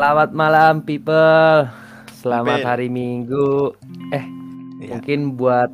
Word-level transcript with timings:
Selamat 0.00 0.32
malam 0.32 0.80
people. 0.80 1.68
Selamat 2.16 2.64
hari 2.64 2.88
Minggu. 2.88 3.76
Eh, 4.08 4.24
Iya. 4.80 4.96
mungkin 4.96 5.36
buat 5.36 5.68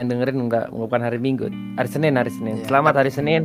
yang 0.00 0.08
dengerin 0.08 0.48
enggak 0.48 0.72
bukan 0.72 1.04
hari 1.04 1.20
Minggu, 1.20 1.52
hari 1.76 1.84
Senin, 1.84 2.16
hari 2.16 2.32
Senin. 2.32 2.64
Iya. 2.64 2.72
Selamat 2.72 2.96
hari 2.96 3.12
Senin. 3.12 3.44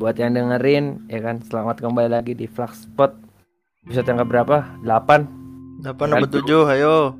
Buat 0.00 0.16
yang 0.16 0.32
dengerin 0.32 1.04
ya 1.04 1.20
kan, 1.20 1.44
selamat 1.44 1.84
kembali 1.84 2.08
lagi 2.08 2.32
di 2.32 2.48
Flagspot. 2.48 3.12
Episode 3.84 4.08
yang 4.08 4.24
keberapa? 4.24 4.72
8. 4.80 5.84
8 5.84 6.00
nomor 6.08 6.32
7, 6.32 6.72
ayo. 6.72 7.12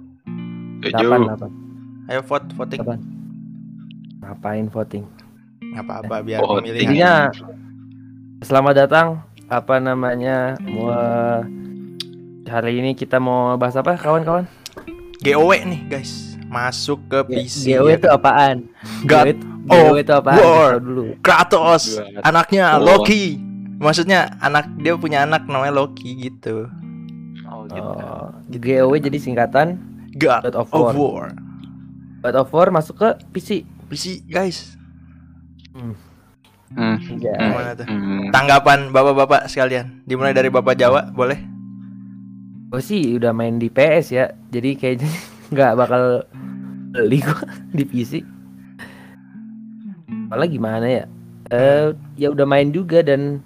8, 0.89 1.29
8. 1.29 1.53
Ayo 2.09 2.21
vote, 2.25 2.49
voting. 2.57 2.81
Apa? 2.81 2.95
Ngapain 4.25 4.73
voting? 4.73 5.05
Apa-apa 5.77 6.25
biar 6.25 6.41
Voting. 6.41 6.65
pemilihan. 6.65 6.81
Intinya 6.81 7.13
selamat 8.41 8.89
datang 8.89 9.21
apa 9.53 9.77
namanya 9.85 10.57
mau 10.65 10.89
hari 12.53 12.85
ini 12.85 12.93
kita 12.93 13.17
mau 13.17 13.57
bahas 13.57 13.73
apa 13.81 13.97
kawan-kawan? 13.97 14.45
GOW 15.25 15.51
nih, 15.57 15.81
guys. 15.89 16.37
Masuk 16.53 17.01
ke 17.09 17.25
PC. 17.25 17.73
GW 17.73 17.87
ya 17.89 17.97
itu 17.97 18.09
apaan? 18.13 18.69
God 19.09 19.41
GW 19.65 19.97
of 19.97 20.05
itu 20.05 20.13
apaan? 20.13 20.37
War. 20.37 20.73
Dulu. 20.77 21.17
Kratos, 21.25 21.97
anaknya 22.21 22.77
Oh. 22.77 22.85
Loki. 22.85 23.41
Maksudnya 23.81 24.37
anak 24.39 24.69
dia 24.79 24.93
punya 25.01 25.25
anak 25.25 25.49
namanya 25.49 25.73
Loki 25.81 26.29
gitu. 26.29 26.69
Oh, 27.49 27.65
gitu. 27.73 27.81
Oh, 27.81 28.29
GOW 28.53 28.93
jadi 29.01 29.17
singkatan 29.17 29.81
God 30.13 30.53
God 30.53 30.57
of 30.61 30.69
of 30.77 30.93
War. 30.93 30.93
War. 30.93 31.27
God 32.21 32.37
of 32.37 32.53
War 32.53 32.69
masuk 32.69 33.01
ke 33.01 33.09
PC. 33.33 33.49
PC, 33.89 34.21
guys. 34.29 34.77
Hmm. 35.73 35.97
Ya. 37.17 37.33
Hmm. 37.33 37.49
Gimana 37.49 37.73
tuh? 37.77 37.87
Hmm. 37.89 38.29
Tanggapan 38.29 38.93
bapak-bapak 38.93 39.49
sekalian. 39.49 40.05
Dimulai 40.05 40.37
dari 40.37 40.53
bapak 40.53 40.77
Jawa, 40.77 41.09
boleh? 41.13 41.52
Gue 42.73 42.81
sih 42.81 43.21
udah 43.21 43.37
main 43.37 43.61
di 43.61 43.69
PS 43.69 44.17
ya, 44.17 44.33
jadi 44.49 44.73
kayaknya 44.81 45.13
nggak 45.53 45.73
bakal 45.77 46.25
beli 46.97 47.21
gua 47.21 47.45
di 47.77 47.85
PC. 47.85 48.25
Apalagi 50.33 50.57
gimana 50.57 50.87
ya? 50.89 51.05
Eh, 51.53 51.93
ya 52.17 52.33
udah 52.33 52.49
main 52.49 52.73
juga 52.73 53.05
dan 53.05 53.45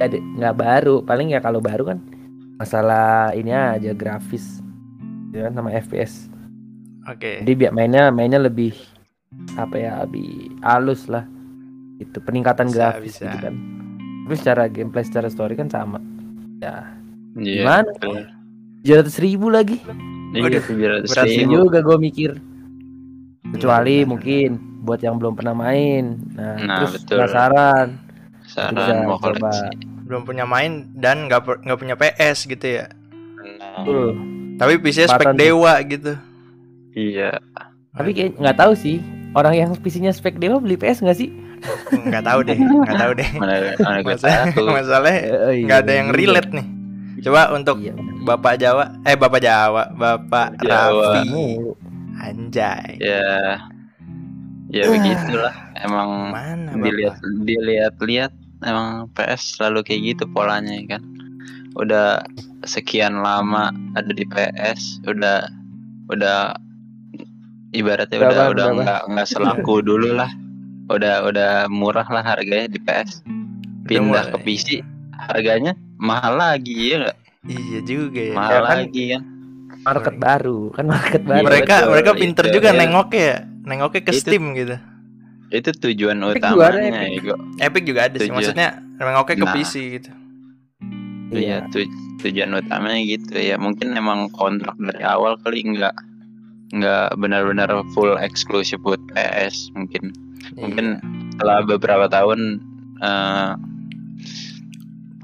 nggak 0.00 0.56
baru. 0.56 1.04
Paling 1.04 1.36
ya 1.36 1.44
kalau 1.44 1.60
baru 1.60 1.92
kan 1.92 2.00
masalah 2.56 3.36
ini 3.36 3.52
aja 3.52 3.92
grafis, 3.92 4.64
ya 5.36 5.52
kan 5.52 5.52
sama 5.52 5.68
FPS. 5.76 6.32
Oke. 7.12 7.44
Jadi 7.44 7.52
biar 7.52 7.76
mainnya 7.76 8.08
mainnya 8.08 8.40
lebih 8.40 8.72
apa 9.60 9.76
ya 9.76 9.92
lebih 10.08 10.56
halus 10.64 11.04
lah. 11.04 11.28
Itu 12.00 12.16
peningkatan 12.24 12.72
Bisa, 12.72 12.96
grafis 12.96 13.20
bisa. 13.20 13.28
gitu 13.28 13.36
kan. 13.44 13.54
Tapi 14.24 14.34
secara 14.40 14.62
gameplay, 14.72 15.04
secara 15.04 15.28
story 15.28 15.52
kan 15.52 15.68
sama. 15.68 16.00
Ya, 16.64 16.94
Iya. 17.34 17.62
gimana? 17.62 17.90
Tujuh 18.78 18.94
ratus 18.94 19.16
ribu 19.18 19.46
lagi. 19.48 19.78
Iya, 20.32 20.60
tujuh 20.60 20.86
ratus 20.90 21.10
Iya 21.14 21.44
ribu. 21.44 21.52
juga 21.62 21.78
gue 21.80 21.98
mikir. 21.98 22.30
Kecuali 23.50 23.96
Benar. 23.98 24.08
mungkin 24.08 24.48
buat 24.80 24.98
yang 24.98 25.16
belum 25.16 25.34
pernah 25.34 25.54
main. 25.54 26.18
Nah, 26.30 26.56
Nah, 26.58 26.76
terus 26.80 26.92
betul. 26.98 27.16
penasaran. 27.18 27.88
Saran 28.44 28.72
Bisa 28.74 28.92
mau 29.02 29.16
coba. 29.16 29.28
koleksi. 29.48 29.66
Belum 30.02 30.22
punya 30.22 30.44
main 30.44 30.72
dan 30.92 31.24
nggak 31.26 31.42
punya 31.74 31.94
PS 31.94 32.44
gitu 32.44 32.66
ya. 32.74 32.90
Nah, 32.90 33.80
Betul. 33.80 34.08
Tapi 34.54 34.72
PC 34.78 34.98
spek 35.02 35.20
Kesempatan 35.22 35.32
tuh. 35.32 35.40
dewa 35.40 35.72
gitu. 35.82 36.12
iya. 36.92 37.30
Tapi 37.90 38.10
kayak 38.10 38.30
nggak 38.36 38.56
tahu 38.58 38.72
sih 38.74 39.00
orang 39.32 39.54
yang 39.54 39.70
PC-nya 39.74 40.10
spek 40.10 40.36
dewa 40.36 40.56
beli 40.58 40.76
PS 40.76 41.00
nggak 41.00 41.16
sih? 41.16 41.28
nggak 42.02 42.24
tahu 42.26 42.40
deh, 42.42 42.56
nggak 42.58 42.98
tahu 42.98 43.12
deh. 43.14 43.30
Mana 43.34 43.54
mana 43.78 43.98
gue 44.00 44.12
Masalah, 44.12 44.44
tahu. 44.50 44.66
masalahnya 44.66 45.20
Eh, 45.22 45.52
iya, 45.54 45.64
nggak 45.64 45.78
ada 45.78 45.92
yang 45.94 46.08
juga. 46.08 46.18
relate 46.18 46.50
nih. 46.52 46.66
Coba 47.22 47.54
untuk 47.54 47.78
Iya. 47.78 47.94
Bapak 48.26 48.58
Jawa, 48.58 48.90
eh 49.06 49.14
Bapak 49.14 49.40
Jawa, 49.42 49.94
Bapak 49.94 50.58
Jawa. 50.58 51.22
Raffi, 51.22 51.58
anjay. 52.18 52.98
Ya. 52.98 53.62
Ya 54.72 54.88
begitulah. 54.88 55.54
Emang 55.78 56.32
Mana 56.32 56.72
dilihat 56.80 57.20
dilihat-lihat 57.44 58.32
emang 58.64 59.06
PS 59.12 59.58
selalu 59.60 59.84
kayak 59.84 60.00
gitu 60.16 60.24
polanya 60.32 60.72
ya 60.74 60.96
kan. 60.96 61.02
Udah 61.76 62.24
sekian 62.64 63.20
lama 63.20 63.70
ada 63.94 64.10
di 64.10 64.24
PS, 64.24 65.04
udah 65.04 65.44
udah 66.08 66.56
ibaratnya 67.76 68.18
Berapa, 68.18 68.32
udah 68.32 68.46
udah 68.50 68.66
nggak 68.80 69.00
nggak 69.12 69.28
selaku 69.28 69.82
dulu 69.88 70.16
lah. 70.16 70.30
Udah 70.88 71.28
udah 71.28 71.68
murah 71.68 72.08
lah 72.08 72.24
harganya 72.24 72.72
di 72.72 72.80
PS. 72.80 73.22
Pindah 73.86 74.02
murah, 74.08 74.24
ke 74.32 74.38
PC 74.40 74.80
harganya 75.30 75.76
mahal 76.02 76.34
lagi 76.34 76.74
ya 76.90 76.96
nggak? 77.00 77.16
Iya 77.44 77.80
juga 77.82 78.20
ya. 78.20 78.34
Mahal 78.34 78.50
Ya 78.52 78.60
kan? 78.60 78.76
lagi 78.80 79.02
kan. 79.08 79.22
Market 79.82 80.16
baru 80.16 80.60
kan 80.70 80.84
market 80.86 81.22
baru. 81.24 81.42
mereka 81.42 81.74
betul, 81.76 81.90
mereka 81.90 82.10
pinter 82.14 82.44
itu, 82.44 82.54
juga 82.56 82.68
ya. 82.68 82.78
nengoknya 82.78 83.22
ya. 83.24 83.38
Nengoknya 83.62 84.00
ke 84.00 84.10
Itu- 84.10 84.20
Steam 84.20 84.44
gitu. 84.52 84.76
Itu 85.48 85.70
tujuan 85.70 86.16
Epic 86.18 86.40
juga 86.40 86.64
ada, 86.64 86.78
utamanya 86.80 87.00
Epic. 87.02 87.18
Ego. 87.18 87.34
Epic 87.58 87.82
juga 87.84 88.00
ada 88.02 88.16
sih. 88.16 88.22
Tujuan. 88.24 88.36
Maksudnya 88.36 88.68
nengoknya 88.96 89.34
ke 89.34 89.44
Nah. 89.44 89.54
PC 89.54 89.72
gitu. 89.92 90.10
Iya, 91.32 91.56
tu- 91.68 91.92
tujuan 92.20 92.50
utamanya 92.52 93.00
gitu 93.00 93.34
ya. 93.34 93.56
Mungkin 93.56 93.88
emang 93.92 94.28
kontrak 94.30 94.76
dari 94.76 95.02
awal 95.02 95.36
kali 95.38 95.64
nggak 95.66 95.94
nggak 96.72 97.08
benar-benar 97.16 97.68
full 97.92 98.16
eksklusif 98.16 98.80
buat 98.80 99.00
PS 99.10 99.72
mungkin. 99.72 100.12
Mungkin 100.54 100.86
setelah 101.32 101.60
beberapa 101.62 102.06
tahun 102.06 102.60
eh 102.98 103.50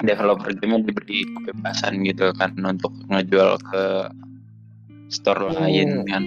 developer 0.00 0.50
game 0.54 0.78
diberi 0.80 1.26
kebebasan 1.26 2.02
gitu 2.02 2.30
kan 2.34 2.54
untuk 2.58 2.94
ngejual 3.08 3.58
ke 3.60 3.84
store 5.08 5.50
Hmm. 5.50 5.56
lain 5.64 5.90
kan. 6.06 6.22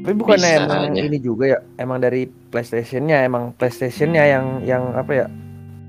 Tapi 0.00 0.16
Bisa 0.16 0.48
emang 0.56 0.96
aja. 0.96 1.00
ini 1.04 1.18
juga 1.20 1.44
ya, 1.44 1.58
emang 1.76 2.00
dari 2.00 2.24
PlayStation-nya 2.24 3.20
emang 3.20 3.52
PlayStation-nya 3.52 4.24
yang 4.24 4.46
yang 4.64 4.82
apa 4.96 5.12
ya? 5.12 5.26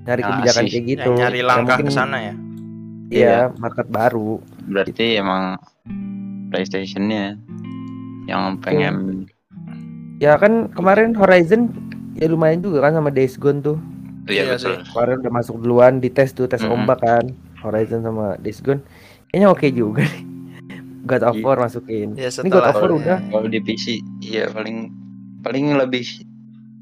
Nyari 0.03 0.21
Nah, 0.21 0.29
kebijakan 0.35 0.63
sih. 0.65 0.71
kayak 0.73 0.85
gitu. 0.85 1.09
Ya, 1.13 1.19
nyari 1.23 1.39
Ya, 1.39 1.45
langkah 1.47 1.75
mungkin- 1.79 1.87
ke 1.87 1.93
sana 1.93 2.17
ya. 2.19 2.33
Iya, 3.11 3.35
market 3.55 3.87
baru. 3.87 4.39
Berarti 4.65 5.15
emang 5.15 5.55
PlayStation-nya 6.49 7.39
yang 8.25 8.59
pengen 8.59 9.27
Ya 10.21 10.37
kan 10.37 10.69
kemarin 10.69 11.17
Horizon 11.17 11.73
ya 12.13 12.29
lumayan 12.29 12.61
juga 12.61 12.85
kan 12.85 12.93
sama 12.93 13.09
Days 13.09 13.41
Gone 13.41 13.57
tuh. 13.59 13.81
Iya 14.31 14.43
Iya 14.43 14.55
betul. 14.55 14.75
Kemarin 14.85 15.15
udah 15.19 15.33
masuk 15.33 15.55
duluan 15.57 15.93
di 15.97 16.09
tes 16.09 16.31
tuh 16.31 16.45
tes 16.45 16.59
Mhm. 16.59 16.71
ombak 16.71 16.99
kan. 16.99 17.25
Horizon 17.59 18.01
sama 18.01 18.35
Days 18.37 18.57
Gone. 18.59 18.81
Kayaknya 19.27 19.47
oke 19.47 19.67
juga 19.69 20.01
nih. 20.01 20.23
God 21.01 21.23
of 21.23 21.35
Iya. 21.35 21.43
War 21.43 21.57
masukin. 21.59 22.09
Ya 22.13 22.29
Ini 22.29 22.47
God 22.47 22.61
setelah 22.61 22.71
of 22.71 22.79
War 22.79 22.91
udah. 22.93 23.17
Kalau 23.23 23.47
di 23.47 23.59
PC 23.59 23.85
iya 24.19 24.47
paling 24.47 24.77
paling 25.39 25.73
lebih 25.75 26.05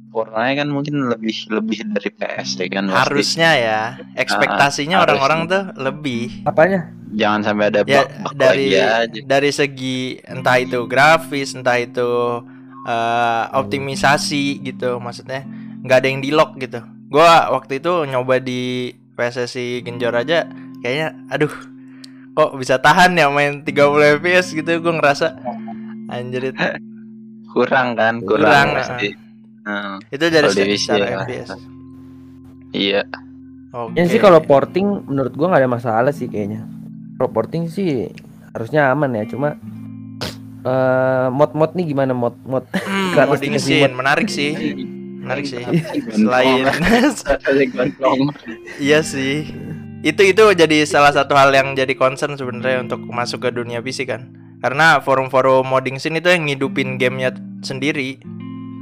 warnanya 0.10 0.64
kan 0.64 0.68
mungkin 0.68 1.06
lebih 1.06 1.32
lebih 1.50 1.86
dari 1.88 2.10
PS 2.12 2.58
ya 2.58 2.68
kan 2.68 2.86
pasti. 2.86 2.98
harusnya 3.00 3.50
ya. 3.56 3.82
Ekspektasinya 4.16 4.98
Ah, 4.98 5.04
orang-orang 5.04 5.40
tuh 5.46 5.64
lebih. 5.78 6.44
Apanya? 6.44 6.94
jangan 7.10 7.42
sampai 7.42 7.66
ada 7.68 7.82
Ya 7.84 8.06
bug, 8.06 8.10
bug 8.24 8.34
dari 8.36 8.70
lagi 8.70 8.78
aja. 8.78 9.20
dari 9.26 9.50
segi 9.50 10.00
entah 10.24 10.58
itu 10.58 10.86
grafis, 10.86 11.54
entah 11.54 11.78
itu 11.78 12.10
eh, 12.82 13.46
optimisasi 13.52 14.62
gitu. 14.64 14.98
Maksudnya 14.98 15.46
nggak 15.80 15.98
ada 15.98 16.08
yang 16.08 16.20
di 16.20 16.30
lock 16.30 16.58
gitu. 16.58 16.82
Gua 17.10 17.50
waktu 17.50 17.82
itu 17.82 18.06
nyoba 18.06 18.38
di 18.38 18.94
PSSI 19.18 19.82
Genjor 19.82 20.14
aja 20.14 20.46
kayaknya 20.80 21.12
aduh 21.28 21.52
kok 22.32 22.56
bisa 22.56 22.78
tahan 22.78 23.18
ya 23.18 23.28
main 23.28 23.66
30 23.66 23.76
fps 24.18 24.54
gitu 24.54 24.80
gue 24.80 24.94
ngerasa 24.96 25.36
anjir 26.08 26.56
itu, 26.56 26.66
kurang 27.52 27.94
kan 27.94 28.24
kurang, 28.24 28.72
Kurang, 28.72 28.80
pasti. 28.80 29.12
Nah, 29.60 30.00
itu 30.08 30.24
dari 30.24 30.48
secara 30.78 31.04
ya. 31.04 31.18
fps 31.20 31.50
iya 32.72 33.02
oke 33.70 33.92
Ya 33.94 34.08
sih 34.08 34.18
kalau 34.18 34.40
porting 34.40 35.04
menurut 35.04 35.34
gua 35.34 35.52
nggak 35.52 35.62
ada 35.62 35.70
masalah 35.70 36.12
sih 36.14 36.26
kayaknya. 36.26 36.64
Kalau 37.18 37.30
porting 37.30 37.68
sih 37.68 38.08
harusnya 38.50 38.90
aman 38.90 39.14
ya, 39.14 39.28
cuma 39.28 39.60
eh 40.60 41.28
mod-mod 41.30 41.76
nih 41.76 41.92
gimana 41.92 42.14
mod-mod? 42.14 42.64
Hmm, 42.72 43.12
Gratis 43.12 43.30
modding 43.36 43.52
dikasih 43.52 43.68
scene 43.84 43.92
mod. 43.92 44.00
menarik 44.00 44.28
sih 44.32 44.52
menarik 45.30 45.46
sih 45.46 45.62
Selain 46.10 46.66
selain 47.14 47.70
Iya 48.82 49.00
sih. 49.06 49.46
Itu 50.02 50.24
itu 50.24 50.44
jadi 50.56 50.88
salah 50.88 51.12
satu 51.12 51.36
hal 51.36 51.52
yang 51.52 51.76
jadi 51.76 51.92
concern 51.94 52.34
sebenarnya 52.34 52.82
untuk 52.82 53.04
masuk 53.06 53.46
ke 53.46 53.50
dunia 53.52 53.80
PC 53.80 54.08
kan. 54.08 54.32
Karena 54.60 55.00
forum-forum 55.00 55.68
modding 55.68 56.00
scene 56.00 56.18
itu 56.18 56.28
yang 56.28 56.44
ngidupin 56.44 57.00
gamenya 57.00 57.32
sendiri, 57.62 58.20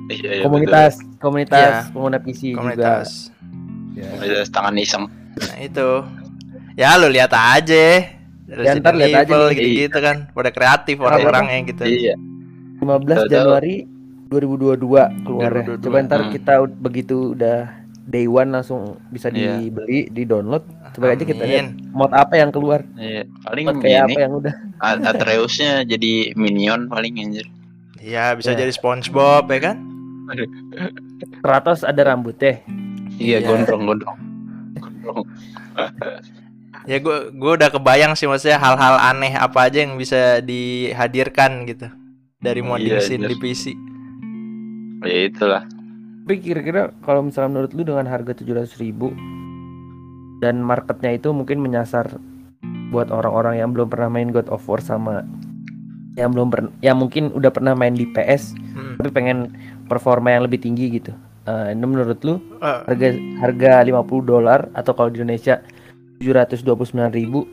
iya, 0.10 0.42
iya, 0.42 0.44
komunitas, 0.46 0.98
komunitas 1.22 1.86
Iya. 1.86 1.94
pengguna 1.94 2.18
PC 2.18 2.42
juga. 2.50 2.58
komunitas. 2.58 3.08
Ya. 3.94 4.06
betul. 4.06 4.10
komunitas 4.18 4.48
tangan 4.50 4.76
iseng 4.78 5.06
Nah, 5.38 5.58
itu. 5.62 5.90
Ya 6.74 6.98
lu 6.98 7.10
lihat 7.10 7.30
aja. 7.30 7.86
Ya, 8.48 8.72
ntar 8.78 8.94
lihat 8.96 9.26
aja 9.26 9.34
nih. 9.50 9.54
gitu-gitu 9.54 9.98
kan. 10.02 10.30
Pada 10.34 10.50
kreatif 10.50 10.98
orang-orangnya 10.98 11.58
gitu. 11.66 11.84
iya 11.86 12.14
15 12.78 13.06
Tahu-tahu. 13.06 13.30
Januari 13.30 13.76
2022 14.28 14.78
keluarnya. 15.24 15.80
2022. 15.80 15.84
Coba 15.84 15.98
ntar 16.04 16.22
Hmm. 16.22 16.32
kita 16.32 16.54
begitu 16.70 17.16
udah 17.32 17.58
day 18.04 18.24
one 18.24 18.50
langsung 18.50 18.96
bisa 19.10 19.28
Iya. 19.28 19.60
dibeli, 19.60 20.08
di 20.08 20.24
download. 20.24 20.64
Coba 20.94 21.12
aja 21.12 21.24
kita 21.24 21.44
lihat 21.44 21.68
Amin. 21.68 21.92
mod 21.92 22.12
apa 22.12 22.34
yang 22.36 22.50
keluar, 22.50 22.82
Iya, 22.94 23.28
paling 23.44 23.66
mod 23.66 23.78
kayak 23.80 24.00
ini 24.02 24.04
apa 24.08 24.20
yang 24.20 24.34
udah. 24.34 24.54
Atreusnya 24.80 25.72
jadi 25.84 26.14
minion 26.34 26.88
paling 26.88 27.20
anjir. 27.20 27.48
Iya, 27.98 28.34
bisa 28.34 28.56
Ya. 28.56 28.64
jadi 28.64 28.72
SpongeBob 28.72 29.48
ya 29.48 29.60
kan? 29.62 29.78
Kratos 31.42 31.82
ada 31.82 32.00
rambutnya. 32.06 32.64
Iya, 33.18 33.40
Iya. 33.40 33.48
gondrong 33.48 33.84
gondrong. 33.86 34.18
Gondrong. 34.78 35.24
Ya 36.86 36.98
gue 36.98 37.18
gue 37.30 37.52
udah 37.54 37.68
kebayang 37.68 38.16
sih 38.16 38.26
maksudnya 38.26 38.56
hal-hal 38.56 38.96
aneh 38.96 39.36
apa 39.36 39.68
aja 39.68 39.84
yang 39.84 40.00
bisa 40.00 40.40
dihadirkan 40.40 41.68
gitu 41.68 41.92
dari 42.40 42.64
modding 42.64 42.96
Iya, 42.96 43.04
scene 43.04 43.28
iya. 43.28 43.32
di 43.32 43.36
PC. 43.36 43.76
Ya 45.06 45.30
itulah. 45.30 45.64
Tapi 46.28 46.44
kira-kira 46.44 46.92
kalau 47.06 47.24
misalnya 47.24 47.56
menurut 47.56 47.72
lu 47.72 47.84
dengan 47.88 48.08
harga 48.10 48.36
700.000 48.36 48.84
ribu 48.84 49.14
dan 50.44 50.62
marketnya 50.62 51.16
itu 51.18 51.32
mungkin 51.32 51.64
menyasar 51.64 52.20
buat 52.92 53.12
orang-orang 53.12 53.60
yang 53.64 53.72
belum 53.72 53.88
pernah 53.88 54.10
main 54.12 54.32
God 54.32 54.48
of 54.52 54.64
War 54.68 54.80
sama 54.80 55.24
yang 56.18 56.34
belum 56.34 56.50
pernah 56.50 56.72
yang 56.82 56.98
mungkin 56.98 57.30
udah 57.32 57.52
pernah 57.54 57.78
main 57.78 57.94
di 57.94 58.10
PS 58.10 58.58
Hmm. 58.78 58.94
tapi 59.02 59.10
pengen 59.10 59.58
performa 59.90 60.30
yang 60.38 60.46
lebih 60.46 60.62
tinggi 60.62 61.02
gitu. 61.02 61.10
Eh, 61.50 61.74
ini 61.74 61.82
menurut 61.82 62.22
lu 62.22 62.38
Eh, 62.62 62.78
harga 62.86 63.08
harga 63.42 63.72
50 63.82 64.22
dolar 64.22 64.70
atau 64.78 64.94
kalau 64.94 65.10
di 65.10 65.18
Indonesia 65.18 65.66
729.000 66.22 67.10
ribu 67.10 67.50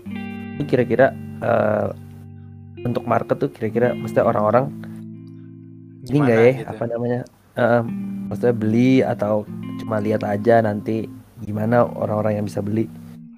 itu 0.60 0.68
kira-kira 0.68 1.16
eh, 1.40 1.88
untuk 2.84 3.08
market 3.08 3.40
tuh 3.40 3.48
kira-kira 3.48 3.96
mesti 3.96 4.20
orang-orang 4.20 4.68
ini 6.04 6.18
enggak 6.18 6.38
ya 6.38 6.52
gitu? 6.54 6.70
apa 6.70 6.84
namanya 6.86 7.20
eh, 7.54 7.82
maksudnya 8.26 8.54
beli 8.54 8.92
atau 9.00 9.34
cuma 9.78 9.98
lihat 9.98 10.22
aja 10.22 10.60
nanti 10.60 11.06
gimana 11.38 11.84
orang-orang 11.84 12.38
yang 12.38 12.46
bisa 12.46 12.60
beli 12.60 12.88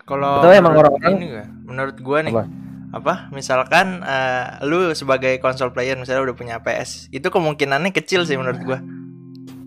Kalau 0.07 0.39
Atau 0.39 0.55
emang 0.55 0.79
orang-orang- 0.79 1.43
menurut 1.67 1.99
gua 1.99 2.23
nih 2.23 2.31
Apa? 2.31 2.47
apa? 2.95 3.15
Misalkan 3.29 4.01
eh, 4.01 4.63
lu 4.63 4.95
sebagai 4.95 5.35
konsol 5.37 5.75
player 5.75 5.99
misalnya 5.99 6.31
udah 6.31 6.37
punya 6.39 6.57
PS, 6.63 7.11
itu 7.11 7.27
kemungkinannya 7.27 7.91
kecil 7.91 8.23
sih 8.23 8.39
menurut 8.39 8.63
gua 8.63 8.79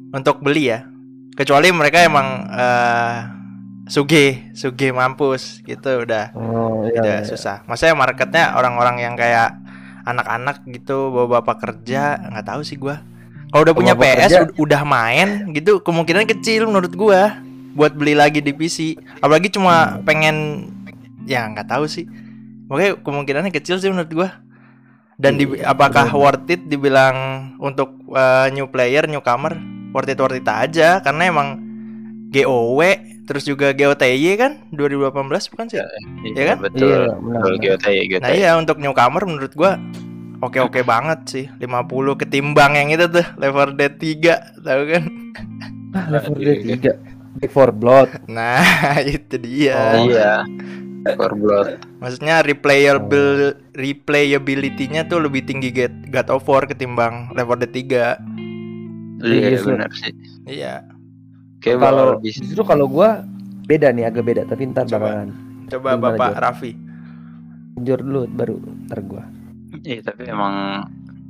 untuk 0.10 0.40
beli 0.40 0.72
ya. 0.72 0.88
Kecuali 1.36 1.69
mereka 1.69 2.00
emang 2.02 2.48
eh 2.48 3.18
suge, 3.86 4.56
suge 4.56 4.95
mampus 4.95 5.60
gitu 5.62 6.07
udah 6.07 6.31
oh 6.34 6.88
udah 6.88 7.04
iya, 7.04 7.19
iya. 7.19 7.28
susah. 7.28 7.68
Maksudnya 7.68 8.00
marketnya 8.00 8.56
orang-orang 8.56 9.04
yang 9.04 9.19
kayak 9.19 9.59
anak-anak 10.10 10.66
gitu 10.68 11.14
bawa 11.14 11.40
bapak 11.42 11.62
kerja 11.62 12.18
nggak 12.20 12.46
tahu 12.48 12.62
sih 12.66 12.76
gua. 12.76 13.02
Kalau 13.50 13.66
udah 13.66 13.76
punya 13.76 13.94
Bapak 13.98 14.14
PS 14.14 14.30
kerja. 14.30 14.40
ud- 14.46 14.56
udah 14.62 14.82
main 14.86 15.50
gitu 15.54 15.82
kemungkinan 15.82 16.30
kecil 16.30 16.70
menurut 16.70 16.94
gua 16.94 17.38
buat 17.74 17.94
beli 17.98 18.14
lagi 18.14 18.42
di 18.42 18.54
PC. 18.54 18.98
Apalagi 19.22 19.50
cuma 19.50 20.02
pengen 20.06 20.70
ya 21.26 21.50
nggak 21.50 21.70
tahu 21.70 21.86
sih. 21.90 22.06
Makanya 22.70 23.02
kemungkinannya 23.02 23.52
kecil 23.54 23.82
sih 23.82 23.90
menurut 23.90 24.10
gua. 24.14 24.30
Dan 25.20 25.36
di, 25.36 25.44
Iya, 25.52 25.76
apakah 25.76 26.08
worth 26.16 26.48
it 26.48 26.64
dibilang 26.66 27.52
untuk 27.60 27.92
uh, 28.16 28.48
new 28.56 28.72
player, 28.72 29.04
newcomer 29.04 29.58
worth 29.92 30.08
it 30.08 30.20
worth 30.22 30.38
it 30.38 30.48
aja 30.48 31.02
karena 31.02 31.28
emang 31.28 31.69
GOW 32.30 32.81
terus 33.26 33.46
juga 33.46 33.74
GOTY 33.74 34.38
kan 34.38 34.52
2018 34.74 35.52
bukan 35.54 35.66
sih? 35.70 35.78
Iya 36.34 36.44
kan? 36.54 36.58
betul. 36.66 36.90
Iya, 36.90 37.14
benar, 37.18 37.42
Betul. 37.46 37.54
GOTY, 37.62 37.98
GOTY. 38.10 38.24
Nah 38.26 38.31
iya 38.31 38.52
untuk 38.58 38.78
newcomer 38.78 39.22
menurut 39.26 39.54
gua 39.54 39.78
oke-oke 40.40 40.81
banget 40.81 41.20
sih 41.28 41.46
50 41.58 42.16
ketimbang 42.16 42.74
yang 42.74 42.90
itu 42.90 43.06
tuh 43.12 43.26
Left 43.38 43.76
4 43.76 43.76
Dead 43.76 43.94
3 43.94 44.66
tahu 44.66 44.81
kan? 44.88 45.04
ah, 45.94 46.06
Left 46.10 46.28
4 46.31 46.38
Iya, 46.38 46.54
Dead 46.56 46.81
3 46.98 47.40
Back 47.40 47.52
4 47.54 47.72
Blood 47.76 48.10
Nah 48.26 48.64
itu 49.06 49.36
dia. 49.38 49.78
Oh. 50.00 50.08
Iya. 50.10 50.34
Core 51.16 51.38
Blood. 51.40 51.68
Maksudnya 52.04 52.44
replayable 52.44 53.56
replayability-nya 53.72 55.08
tuh 55.08 55.24
lebih 55.24 55.48
tinggi 55.48 55.72
God, 55.72 56.12
God 56.12 56.28
of 56.28 56.44
War 56.44 56.68
ketimbang 56.68 57.31
Left 57.31 57.48
4 57.48 57.62
Dead 57.64 57.72
3. 57.72 58.20
Iya 59.24 59.48
Iya, 59.56 59.60
benar 59.64 59.92
sih. 59.96 60.12
Iya. 60.44 60.84
Kayak 61.60 61.80
kalau 61.82 62.08
justru 62.20 62.62
kalau 62.64 62.86
gua 62.86 63.24
beda 63.66 63.92
nih 63.92 64.06
agak 64.06 64.24
beda 64.24 64.42
tapi 64.44 64.66
ntar 64.66 64.86
Coba. 64.86 64.98
bakalan 64.98 65.30
Coba 65.68 65.90
Gimana, 65.92 66.04
Bapak 66.10 66.30
Jor? 66.30 66.42
Raffi. 66.42 66.72
jor 67.80 68.00
dulu 68.00 68.22
baru 68.28 68.56
ntar 68.86 69.00
gua 69.02 69.24
Iya 69.80 70.02
tapi 70.04 70.26
emang 70.26 70.84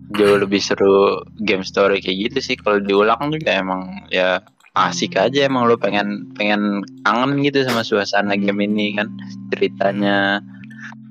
jauh 0.09 0.37
lebih 0.37 0.57
seru 0.57 1.21
game 1.37 1.61
story 1.61 1.99
kayak 1.99 2.31
gitu 2.31 2.39
sih 2.43 2.55
kalau 2.55 2.79
diulang 2.79 3.29
juga 3.29 3.53
emang 3.53 3.81
ya 4.07 4.41
asik 4.71 5.13
aja 5.13 5.43
emang 5.43 5.65
lo 5.65 5.75
pengen 5.75 6.31
pengen 6.33 6.81
kangen 7.03 7.37
gitu 7.39 7.61
sama 7.61 7.81
suasana 7.81 8.33
game 8.33 8.63
ini 8.63 8.95
kan 8.95 9.11
ceritanya 9.49 10.41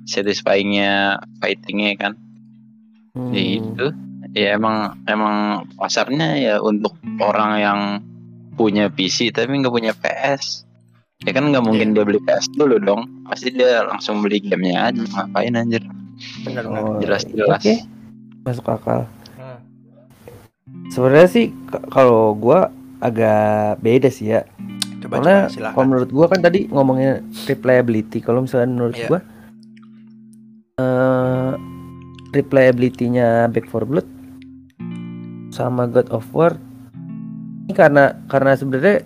satisfyingnya 0.04 1.18
fightingnya 1.38 1.94
kan 1.96 2.12
Hmm. 3.08 3.32
ya 3.32 3.42
gitu 3.58 3.86
ya 4.32 4.54
emang 4.54 4.76
emang 5.04 5.36
pasarnya 5.74 6.38
ya 6.38 6.54
untuk 6.60 6.94
orang 7.18 7.50
yang 7.58 7.80
punya 8.58 8.90
PC 8.90 9.30
tapi 9.30 9.54
nggak 9.54 9.70
punya 9.70 9.94
PS 9.94 10.66
ya 11.18 11.30
kan 11.30 11.46
nggak 11.46 11.62
mungkin 11.62 11.94
dia 11.94 12.02
beli 12.02 12.18
PS 12.18 12.50
dulu 12.52 12.78
dong 12.78 13.06
pasti 13.24 13.50
dia 13.50 13.82
langsung 13.82 14.18
beli 14.18 14.38
gamenya 14.40 14.90
aja 14.90 15.02
ngapain 15.04 15.54
anjir 15.54 15.82
Benar. 16.42 16.66
Oh, 16.66 16.98
jelas-jelas 16.98 17.56
oke. 17.56 17.74
masuk 18.42 18.66
akal 18.66 19.06
Hmm. 19.34 19.62
sebenarnya 20.90 21.28
sih 21.28 21.46
kalau 21.88 22.34
gua 22.34 22.68
agak 22.98 23.78
beda 23.78 24.08
sih 24.08 24.30
ya 24.30 24.42
Coba 24.98 25.22
karena 25.22 25.34
coba 25.36 25.46
kalau 25.46 25.54
silakan. 25.54 25.84
menurut 25.86 26.10
gua 26.10 26.26
kan 26.26 26.40
tadi 26.40 26.66
ngomongnya 26.66 27.12
replayability 27.46 28.18
kalau 28.18 28.42
misalnya 28.42 28.66
menurut 28.68 28.94
Iya. 28.94 29.06
gua 29.06 29.20
eh 30.76 31.50
replayability-nya 32.30 33.46
Back 33.48 33.66
4 33.66 33.88
Blood 33.88 34.08
sama 35.48 35.86
God 35.86 36.10
of 36.10 36.26
War 36.30 36.54
karena 37.72 38.16
karena 38.26 38.52
sebenarnya 38.54 39.04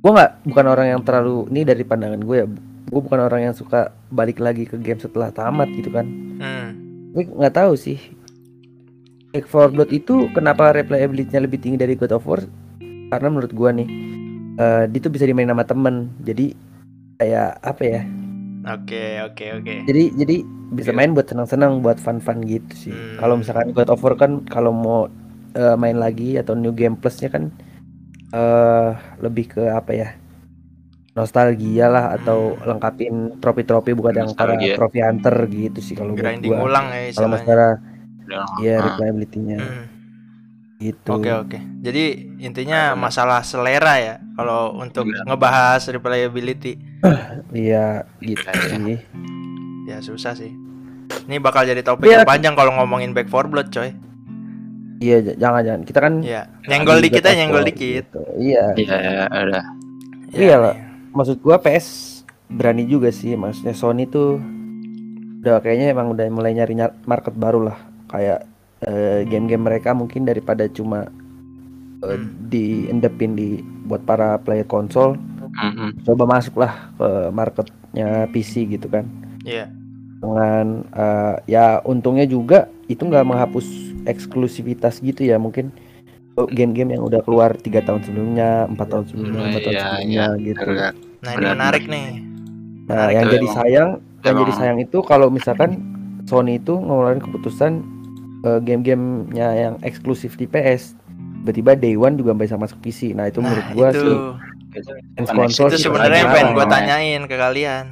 gua 0.00 0.10
nggak 0.14 0.32
bukan 0.46 0.66
orang 0.66 0.86
yang 0.90 1.00
terlalu 1.02 1.46
ini 1.50 1.62
dari 1.62 1.82
pandangan 1.82 2.20
gue 2.20 2.36
ya 2.36 2.46
gue 2.92 3.00
bukan 3.00 3.20
orang 3.24 3.40
yang 3.48 3.54
suka 3.54 3.88
balik 4.10 4.36
lagi 4.36 4.66
ke 4.66 4.76
game 4.76 4.98
setelah 4.98 5.30
tamat 5.30 5.70
gitu 5.72 5.88
kan 5.88 6.06
Hmm. 6.36 6.68
Gue 7.12 7.22
nggak 7.22 7.54
tahu 7.54 7.76
sih. 7.76 8.00
Back 9.30 9.46
4 9.46 9.72
Blood 9.72 9.90
itu 9.92 10.26
kenapa 10.32 10.74
replayability-nya 10.74 11.40
lebih 11.40 11.62
tinggi 11.62 11.78
dari 11.78 11.94
God 11.94 12.12
of 12.12 12.26
War? 12.26 12.42
Karena 12.82 13.28
menurut 13.30 13.52
gua 13.52 13.70
nih, 13.70 13.88
eh 14.56 14.84
dia 14.88 15.00
tuh 15.00 15.12
bisa 15.12 15.22
dimain 15.22 15.46
sama 15.46 15.62
temen. 15.62 16.10
Jadi 16.20 16.52
kayak 17.16 17.62
apa 17.62 17.82
ya? 17.84 18.00
Oke 18.74 19.22
oke 19.22 19.44
oke. 19.60 19.74
Jadi 19.86 20.02
jadi 20.16 20.36
bisa 20.72 20.90
Iya. 20.90 20.98
main 20.98 21.12
buat 21.12 21.28
senang-senang, 21.28 21.78
buat 21.80 21.96
fun-fun 21.96 22.42
gitu 22.42 22.72
sih. 22.74 22.92
Hmm. 22.92 23.16
Kalau 23.20 23.34
misalkan 23.38 23.70
God 23.70 23.88
of 23.92 24.02
War 24.02 24.16
kan 24.16 24.44
kalau 24.48 24.72
mau 24.72 25.06
eh, 25.52 25.76
main 25.76 25.96
lagi 25.96 26.40
atau 26.40 26.56
new 26.56 26.72
game 26.72 26.96
plusnya 26.96 27.28
kan 27.28 27.52
eh 28.32 28.90
lebih 29.20 29.44
ke 29.48 29.62
apa 29.68 29.92
ya? 29.92 30.08
Nostalgia 31.12 31.92
lah 31.92 32.16
atau 32.16 32.56
Hmm. 32.56 32.72
lengkapin 32.72 33.14
trofi-trofi 33.36 33.92
bukan 33.92 34.14
yang 34.16 34.30
para 34.32 34.56
trofi 34.56 35.04
hunter 35.04 35.36
gitu 35.46 35.80
sih 35.84 35.92
kalau 35.92 36.16
Grinding 36.16 36.56
gua. 36.56 36.64
ulang 36.64 36.88
ya 36.88 37.12
Kalau 37.12 37.28
masalah 37.28 37.76
ya 38.58 38.80
Ah, 38.80 38.84
replayability-nya 38.88 39.58
Hmm. 39.60 39.84
gitu. 40.80 41.12
Oke 41.12 41.28
oke. 41.28 41.58
Jadi 41.84 42.04
intinya 42.40 42.96
masalah 42.96 43.44
selera 43.44 44.00
ya 44.00 44.14
kalau 44.32 44.72
untuk 44.80 45.04
Iya. 45.04 45.28
ngebahas 45.28 45.84
replayability. 45.92 46.80
Iya 47.52 48.08
gitu 48.24 48.48
Iya. 48.48 48.64
sih. 48.72 48.98
Ya 49.84 49.96
susah 50.00 50.32
sih. 50.32 50.48
Ini 51.28 51.36
bakal 51.38 51.68
jadi 51.68 51.84
topik 51.84 52.08
Iya. 52.08 52.24
yang 52.24 52.26
panjang 52.26 52.54
kalau 52.56 52.72
ngomongin 52.72 53.12
Back 53.12 53.28
4 53.28 53.52
Blood 53.52 53.68
coy. 53.68 53.92
Iya 55.02 55.34
jangan 55.34 55.60
jangan 55.60 55.82
kita 55.82 55.98
kan 55.98 56.14
Iya. 56.22 56.42
Nyenggol 56.64 56.98
di 56.98 57.10
dikit 57.10 57.22
aja 57.26 57.34
nyenggol 57.34 57.64
dikit. 57.66 58.06
gitu. 58.06 58.20
Iya. 58.38 58.64
Iya, 58.72 58.96
udah. 59.26 59.64
Iya 60.30 60.56
lah. 60.56 60.74
Maksud 61.10 61.42
gua 61.42 61.58
PS 61.58 61.86
berani 62.46 62.86
juga 62.86 63.10
sih. 63.10 63.34
Maksudnya 63.34 63.74
Sony 63.74 64.06
tuh 64.06 64.38
udah 65.42 65.58
kayaknya 65.58 65.90
emang 65.90 66.14
udah 66.14 66.22
mulai 66.28 66.54
nyari 66.54 66.74
nyar- 66.74 67.02
market 67.02 67.34
baru 67.34 67.66
lah. 67.66 67.78
Kayak 68.06 68.46
eh, 68.80 69.22
game-game 69.24 69.62
mereka 69.64 69.90
mungkin 69.92 70.22
daripada 70.22 70.66
cuma 70.68 71.06
eh, 72.00 72.14
Hmm. 72.14 72.46
diendepin 72.46 73.32
di 73.32 73.48
buat 73.84 74.02
para 74.02 74.34
player 74.36 74.64
konsol, 74.64 75.14
Mm-mm. 75.52 76.02
coba 76.02 76.26
masuk 76.28 76.54
lah 76.56 76.90
ke 76.92 77.08
marketnya 77.30 78.26
PC 78.28 78.66
gitu 78.68 78.86
kan. 78.86 79.06
Iya. 79.42 79.70
Dengan 80.22 80.66
eh, 80.94 81.34
ya 81.50 81.66
untungnya 81.84 82.26
juga 82.30 82.58
itu 82.88 83.02
nggak 83.04 83.26
menghapus 83.26 83.66
eksklusivitas 84.06 85.02
gitu 85.02 85.26
ya 85.26 85.36
mungkin 85.42 85.74
oh, 86.38 86.48
game-game 86.48 86.96
yang 86.96 87.04
udah 87.04 87.20
keluar 87.26 87.54
tiga 87.58 87.80
tahun 87.84 88.02
sebelumnya 88.06 88.68
empat 88.72 88.88
tahun 88.92 89.06
sebelumnya 89.10 89.42
Iya, 89.42 89.50
empat 89.50 89.62
tahun 89.66 89.76
iya, 89.76 89.82
sebelumnya 89.82 90.26
gitu 90.40 90.70
Benar. 90.70 90.92
Nah, 91.22 91.32
ini 91.38 91.46
menarik 91.46 91.84
nih. 91.88 92.08
nah 92.88 93.06
Menarik 93.06 93.14
yang 93.14 93.26
jadi 93.30 93.46
emang. 93.46 93.56
sayang 93.56 93.90
yang 94.26 94.36
jadi 94.38 94.52
Emang. 94.52 94.58
sayang 94.58 94.78
itu 94.82 94.98
kalau 95.02 95.28
misalkan 95.30 95.82
Sony 96.26 96.58
itu 96.62 96.78
ngeluarin 96.78 97.22
keputusan 97.22 97.72
eh, 98.44 98.60
game-gamenya 98.62 99.48
yang 99.54 99.74
eksklusif 99.82 100.34
di 100.38 100.46
PS 100.46 100.94
tiba-tiba 101.42 101.74
day 101.78 101.94
one 101.98 102.14
juga 102.18 102.34
bisa 102.36 102.54
masuk 102.58 102.78
PC 102.82 103.14
nah 103.14 103.26
itu 103.26 103.40
Nah, 103.40 103.42
menurut 103.42 103.66
gua 103.68 103.88
itu. 103.88 104.00
sih 104.00 104.16
itu 105.18 105.32
konsol 105.32 105.68
itu 105.68 105.76
sebenarnya 105.78 106.24
pengen 106.32 106.56
gue 106.56 106.64
namanya. 106.64 106.66
tanyain 106.66 107.22
ke 107.28 107.36
kalian 107.36 107.86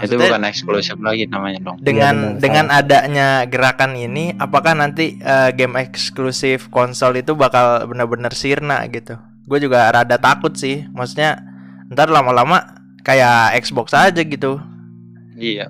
itu 0.00 0.16
Maksudnya 0.16 0.24
bukan 0.32 0.42
eksklusif 0.48 0.96
lagi 1.04 1.24
namanya 1.28 1.58
dong. 1.60 1.76
Dengan 1.84 2.14
Iya, 2.16 2.24
benar, 2.32 2.40
dengan 2.40 2.66
adanya 2.72 3.28
gerakan 3.44 3.92
ini 3.92 4.32
apakah 4.40 4.72
nanti 4.72 5.20
eh, 5.20 5.50
game 5.52 5.76
eksklusif 5.76 6.72
konsol 6.72 7.20
itu 7.20 7.36
bakal 7.36 7.84
benar-benar 7.84 8.32
sirna 8.32 8.80
gitu? 8.88 9.20
Gue 9.44 9.60
juga 9.60 9.92
rada 9.92 10.16
takut 10.16 10.56
sih. 10.56 10.88
Maksudnya 10.96 11.44
ntar 11.92 12.08
lama-lama 12.08 12.80
kayak 13.04 13.52
Xbox 13.60 13.92
aja 13.92 14.16
gitu. 14.24 14.56
Iya. 15.36 15.68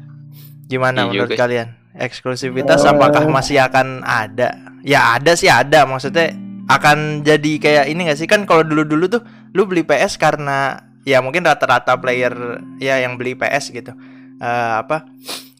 Gimana 0.70 1.02
Iya 1.02 1.08
menurut 1.10 1.30
juga 1.34 1.42
kalian? 1.42 1.68
Eksklusivitas 1.98 2.86
Eh. 2.86 2.90
apakah 2.94 3.26
masih 3.26 3.58
akan 3.58 4.06
ada? 4.06 4.54
Ya 4.86 5.18
ada 5.18 5.34
sih 5.34 5.50
ada. 5.50 5.82
Maksudnya 5.82 6.30
akan 6.70 7.26
jadi 7.26 7.52
kayak 7.58 7.84
ini 7.90 8.06
gak 8.06 8.22
sih? 8.22 8.30
Kan 8.30 8.46
kalau 8.46 8.62
dulu-dulu 8.62 9.10
tuh 9.10 9.22
lu 9.50 9.66
beli 9.66 9.82
PS 9.82 10.14
karena 10.14 10.78
ya 11.02 11.18
mungkin 11.18 11.42
rata-rata 11.42 11.94
player 11.94 12.32
ya 12.78 12.98
yang 12.98 13.14
beli 13.14 13.32
PS 13.32 13.70
gitu 13.70 13.92
Eh, 14.36 14.74
apa 14.76 15.06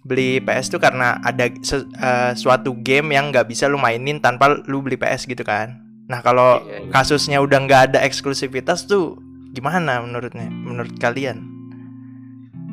beli 0.03 0.39
PS 0.39 0.67
tuh 0.69 0.79
karena 0.79 1.15
ada 1.21 1.47
se- 1.63 1.87
eh, 1.87 2.33
suatu 2.35 2.75
game 2.75 3.15
yang 3.15 3.31
nggak 3.31 3.47
bisa 3.47 3.67
lu 3.67 3.79
mainin 3.79 4.19
tanpa 4.19 4.59
lu 4.67 4.83
beli 4.83 4.97
PS 4.97 5.25
gitu 5.25 5.43
kan 5.43 5.79
nah 6.03 6.19
kalau 6.19 6.59
Iya, 6.61 6.79
iya. 6.81 6.91
kasusnya 6.91 7.39
udah 7.39 7.59
nggak 7.61 7.83
ada 7.89 7.99
eksklusivitas 8.03 8.85
tuh 8.85 9.23
gimana 9.51 10.01
menurutnya 10.01 10.51
menurut 10.51 10.99
kalian 10.99 11.47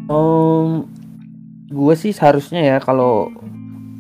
Um, 0.10 0.90
gue 1.70 1.94
sih 1.94 2.10
seharusnya 2.10 2.66
ya 2.66 2.78
kalau 2.82 3.30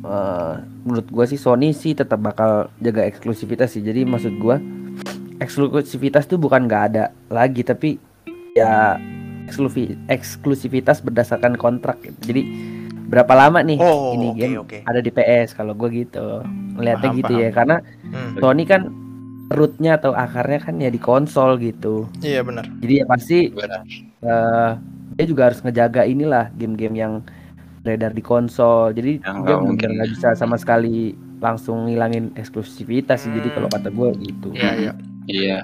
eh, 0.01 0.53
menurut 0.81 1.05
gue 1.05 1.25
sih 1.27 1.37
Sony 1.37 1.69
sih 1.69 1.93
tetap 1.93 2.17
bakal 2.17 2.73
jaga 2.79 3.05
eksklusivitas 3.05 3.77
sih. 3.77 3.85
Jadi 3.85 4.09
maksud 4.09 4.33
gue 4.33 4.55
eksklusivitas 5.37 6.25
tuh 6.25 6.35
bukan 6.35 6.65
nggak 6.65 6.83
ada 6.89 7.03
lagi 7.29 7.61
tapi 7.61 8.01
ya 8.59 8.71
eksklusi 9.45 9.95
eksklusivitas 10.07 10.99
berdasarkan 10.99 11.55
kontrak. 11.55 11.97
gitu. 11.99 12.17
Jadi 12.25 12.41
berapa 13.09 13.33
lama 13.33 13.59
nih 13.59 13.79
Oh, 13.79 14.13
ini 14.13 14.27
oke, 14.29 14.37
game 14.37 14.55
oke. 14.59 14.77
ada 14.83 14.99
di 14.99 15.09
PS 15.09 15.53
kalau 15.53 15.73
gue 15.73 15.89
gitu 15.97 16.45
ngeliatnya 16.75 17.09
Paham, 17.09 17.17
gitu 17.17 17.33
paham. 17.33 17.43
ya 17.43 17.49
karena 17.49 17.77
Hmm, 18.05 18.33
Sony 18.37 18.63
kan 18.63 18.81
rootnya 19.49 19.97
atau 19.97 20.13
akarnya 20.13 20.59
kan 20.59 20.77
ya 20.77 20.87
di 20.87 20.97
konsol 20.97 21.57
gitu. 21.57 22.05
iya 22.21 22.41
benar 22.41 22.69
Jadi 22.77 22.93
ya 22.95 23.05
pasti 23.05 23.49
Benar. 23.49 23.81
eh 24.19 24.71
dia 25.11 25.25
juga 25.25 25.41
harus 25.45 25.59
ngejaga 25.59 26.05
inilah 26.05 26.53
game-game 26.53 26.95
yang 26.95 27.13
beredar 27.81 28.11
di 28.11 28.21
konsol. 28.21 28.91
Jadi 28.91 29.17
Yang 29.19 29.37
dia 29.41 29.55
mungkin. 29.57 29.87
nggak 29.95 30.09
bisa 30.11 30.27
sama 30.33 30.55
sekali 30.55 31.11
langsung 31.39 31.87
ngilangin 31.87 32.29
eksklusivitas 32.35 33.23
sih. 33.23 33.31
Jadi 33.31 33.49
Hmm. 33.49 33.55
kalau 33.55 33.69
kata 33.71 33.89
gue 33.89 34.09
gitu. 34.21 34.47
iya 34.53 34.71
iya 34.75 34.93
Iya. 35.25 35.57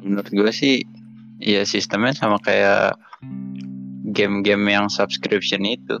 Menurut 0.00 0.26
gue 0.26 0.50
sih 0.50 0.82
iya 1.48 1.64
sistemnya 1.64 2.12
sama 2.12 2.36
kayak 2.44 3.00
game-game 4.12 4.68
yang 4.68 4.92
subscription 4.92 5.64
itu. 5.64 5.96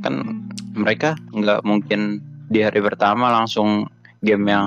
Kan 0.00 0.48
mereka 0.72 1.20
nggak 1.36 1.60
mungkin 1.68 2.24
di 2.48 2.64
hari 2.64 2.80
pertama 2.80 3.28
langsung 3.28 3.84
game 4.22 4.46
yang 4.46 4.66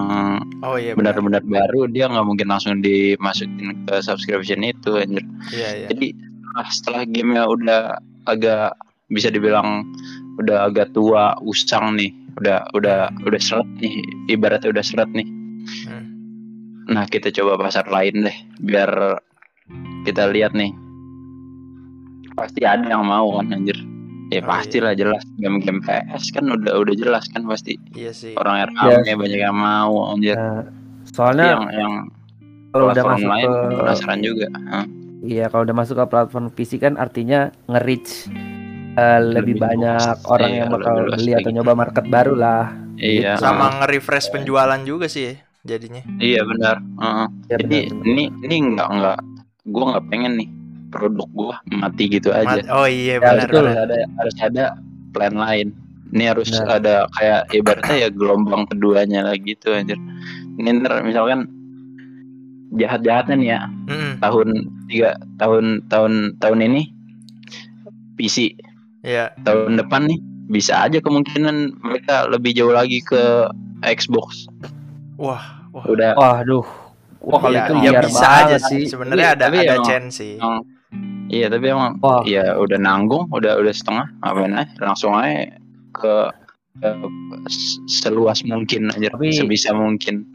oh 0.68 0.76
iya 0.76 0.94
benar 0.94 1.16
benar-benar 1.16 1.48
baru 1.48 1.88
dia 1.88 2.12
nggak 2.12 2.28
mungkin 2.28 2.52
langsung 2.52 2.84
dimasukin 2.84 3.88
ke 3.88 3.96
subscription 4.04 4.62
itu 4.62 5.00
anjir. 5.00 5.26
iya 5.56 5.70
iya 5.84 5.88
Jadi 5.90 6.12
ah, 6.60 6.68
setelah 6.68 7.08
gamenya 7.08 7.44
udah 7.48 7.82
agak 8.28 8.76
bisa 9.08 9.32
dibilang 9.32 9.86
udah 10.42 10.68
agak 10.68 10.92
tua, 10.92 11.38
usang 11.40 11.96
nih, 11.96 12.12
udah 12.42 12.68
udah 12.76 13.08
udah 13.24 13.40
seret 13.40 13.68
nih, 13.80 14.04
ibaratnya 14.28 14.76
udah 14.76 14.84
seret 14.84 15.08
nih. 15.16 15.28
Hmm. 15.88 16.06
Nah 16.92 17.08
kita 17.08 17.32
coba 17.32 17.56
pasar 17.56 17.88
lain 17.88 18.28
deh, 18.28 18.38
biar 18.60 18.92
kita 20.06 20.30
lihat 20.30 20.54
nih. 20.54 20.72
Pasti 22.36 22.62
ada 22.68 22.84
yang 22.86 23.08
mau 23.08 23.40
kan 23.40 23.52
anjir. 23.54 23.78
Ya 24.34 24.42
Oh, 24.42 24.50
pastilah 24.50 24.98
jelas 24.98 25.22
game-game 25.38 25.86
PS 25.86 26.34
kan 26.34 26.50
udah 26.50 26.82
udah 26.82 26.96
jelas 26.98 27.30
kan 27.30 27.46
pasti 27.46 27.78
iya 27.94 28.10
sih 28.10 28.34
orang 28.42 28.74
rame 28.74 29.14
banyak 29.14 29.38
yang 29.38 29.54
mau 29.54 30.18
anjir. 30.18 30.34
Nah, 30.34 30.66
soalnya 31.14 31.54
yang 31.54 31.64
yang 31.78 31.94
kalau 32.74 32.90
udah 32.90 33.04
platform 33.06 33.22
masuk 33.22 33.30
lain 33.38 33.48
ke 33.54 33.76
penasaran 33.78 34.20
juga. 34.26 34.48
Iya 35.26 35.46
kalau 35.54 35.64
udah 35.70 35.78
masuk 35.78 35.96
ke 36.02 36.06
platform 36.10 36.46
PC 36.58 36.72
kan 36.82 36.94
artinya 36.98 37.54
nge-reach 37.70 38.34
eh, 38.98 39.20
lebih, 39.22 39.38
Lebih 39.38 39.56
banyak 39.62 40.02
luas, 40.02 40.26
orang 40.26 40.50
iya, 40.50 40.58
yang 40.58 40.70
bakal 40.74 40.94
beli 41.06 41.32
atau 41.38 41.52
nyoba 41.54 41.74
market 41.78 42.06
baru 42.10 42.34
lah. 42.34 42.66
Iya. 42.98 43.38
sama 43.38 43.68
ah. 43.68 43.72
nge-refresh 43.84 44.32
penjualan 44.32 44.82
juga 44.88 45.06
sih 45.06 45.38
jadinya 45.62 46.02
Iya 46.18 46.42
benar. 46.50 46.82
Heeh. 46.82 47.28
Ya, 47.52 47.56
Jadi 47.62 47.80
benar-benar. 47.94 48.10
ini 48.10 48.24
ini 48.42 48.56
nggak 48.74 48.90
nggak 48.90 49.18
gue 49.66 49.84
nggak 49.84 50.06
pengen 50.08 50.34
nih 50.38 50.50
produk 50.88 51.28
gua 51.30 51.56
mati 51.68 52.08
gitu 52.08 52.32
aja. 52.32 52.62
Ma- 52.62 52.72
oh 52.72 52.88
iya 52.88 53.18
Ya, 53.18 53.20
benar 53.20 53.48
betul. 53.50 53.66
benar. 53.66 53.76
Harus 53.76 53.84
ada 53.84 53.98
harus 54.16 54.36
ada 54.40 54.64
plan 55.12 55.36
lain. 55.36 55.68
Ini 56.06 56.24
harus 56.32 56.48
Benar. 56.48 56.80
ada 56.80 56.96
kayak 57.12 57.42
ibaratnya 57.52 57.96
ya 57.98 58.10
gelombang 58.10 58.64
keduanya 58.70 59.26
lagi 59.26 59.52
gitu 59.52 59.74
anjir. 59.74 60.00
Ini 60.56 60.80
ntar 60.80 61.04
misalkan 61.04 61.50
jahat-jahatnya 62.72 63.36
nih 63.36 63.50
ya 63.50 63.60
Mm-mm. 63.86 64.12
tahun 64.20 64.48
tiga 64.88 65.10
tahun 65.36 65.66
tahun 65.88 66.14
tahun 66.38 66.60
ini 66.64 66.82
PC 68.16 68.56
Iya. 69.02 69.34
tahun 69.44 69.78
depan 69.78 70.08
nih 70.08 70.20
bisa 70.48 70.82
aja 70.82 70.98
kemungkinan 70.98 71.78
mereka 71.78 72.26
lebih 72.26 72.54
jauh 72.54 72.72
lagi 72.72 73.02
ke 73.02 73.50
Xbox. 73.84 74.48
wah 75.16 75.42
wah 75.72 75.84
Udah 75.86 76.14
Waduh. 76.16 76.64
Wah 77.26 77.40
kalau 77.40 77.52
ya, 77.52 77.64
itu 77.64 77.74
ya 77.76 77.92
liar 77.92 78.04
bisa 78.04 78.22
banget 78.22 78.46
aja 78.46 78.58
sih. 78.64 78.82
sebenarnya 78.86 79.18
Iya, 79.18 79.30
ada 79.32 79.44
tapi 79.44 79.58
ada 79.58 79.74
emang- 79.74 79.86
chance 79.86 80.14
sih 80.16 80.36
Iya 81.28 81.46
tapi 81.50 81.66
emang 81.68 81.92
Wah. 82.00 82.22
ya 82.24 82.54
udah 82.56 82.78
nanggung, 82.78 83.26
udah 83.30 83.58
udah 83.58 83.74
setengah, 83.74 84.06
ngapain 84.20 84.54
aja 84.54 84.70
langsung 84.80 85.12
aja 85.12 85.58
ke, 85.92 86.14
ke 86.76 86.90
seluas 87.88 88.42
mungkin 88.44 88.92
aja, 88.92 89.10
Tapi- 89.10 89.34
sebisa 89.34 89.74
mungkin. 89.74 90.30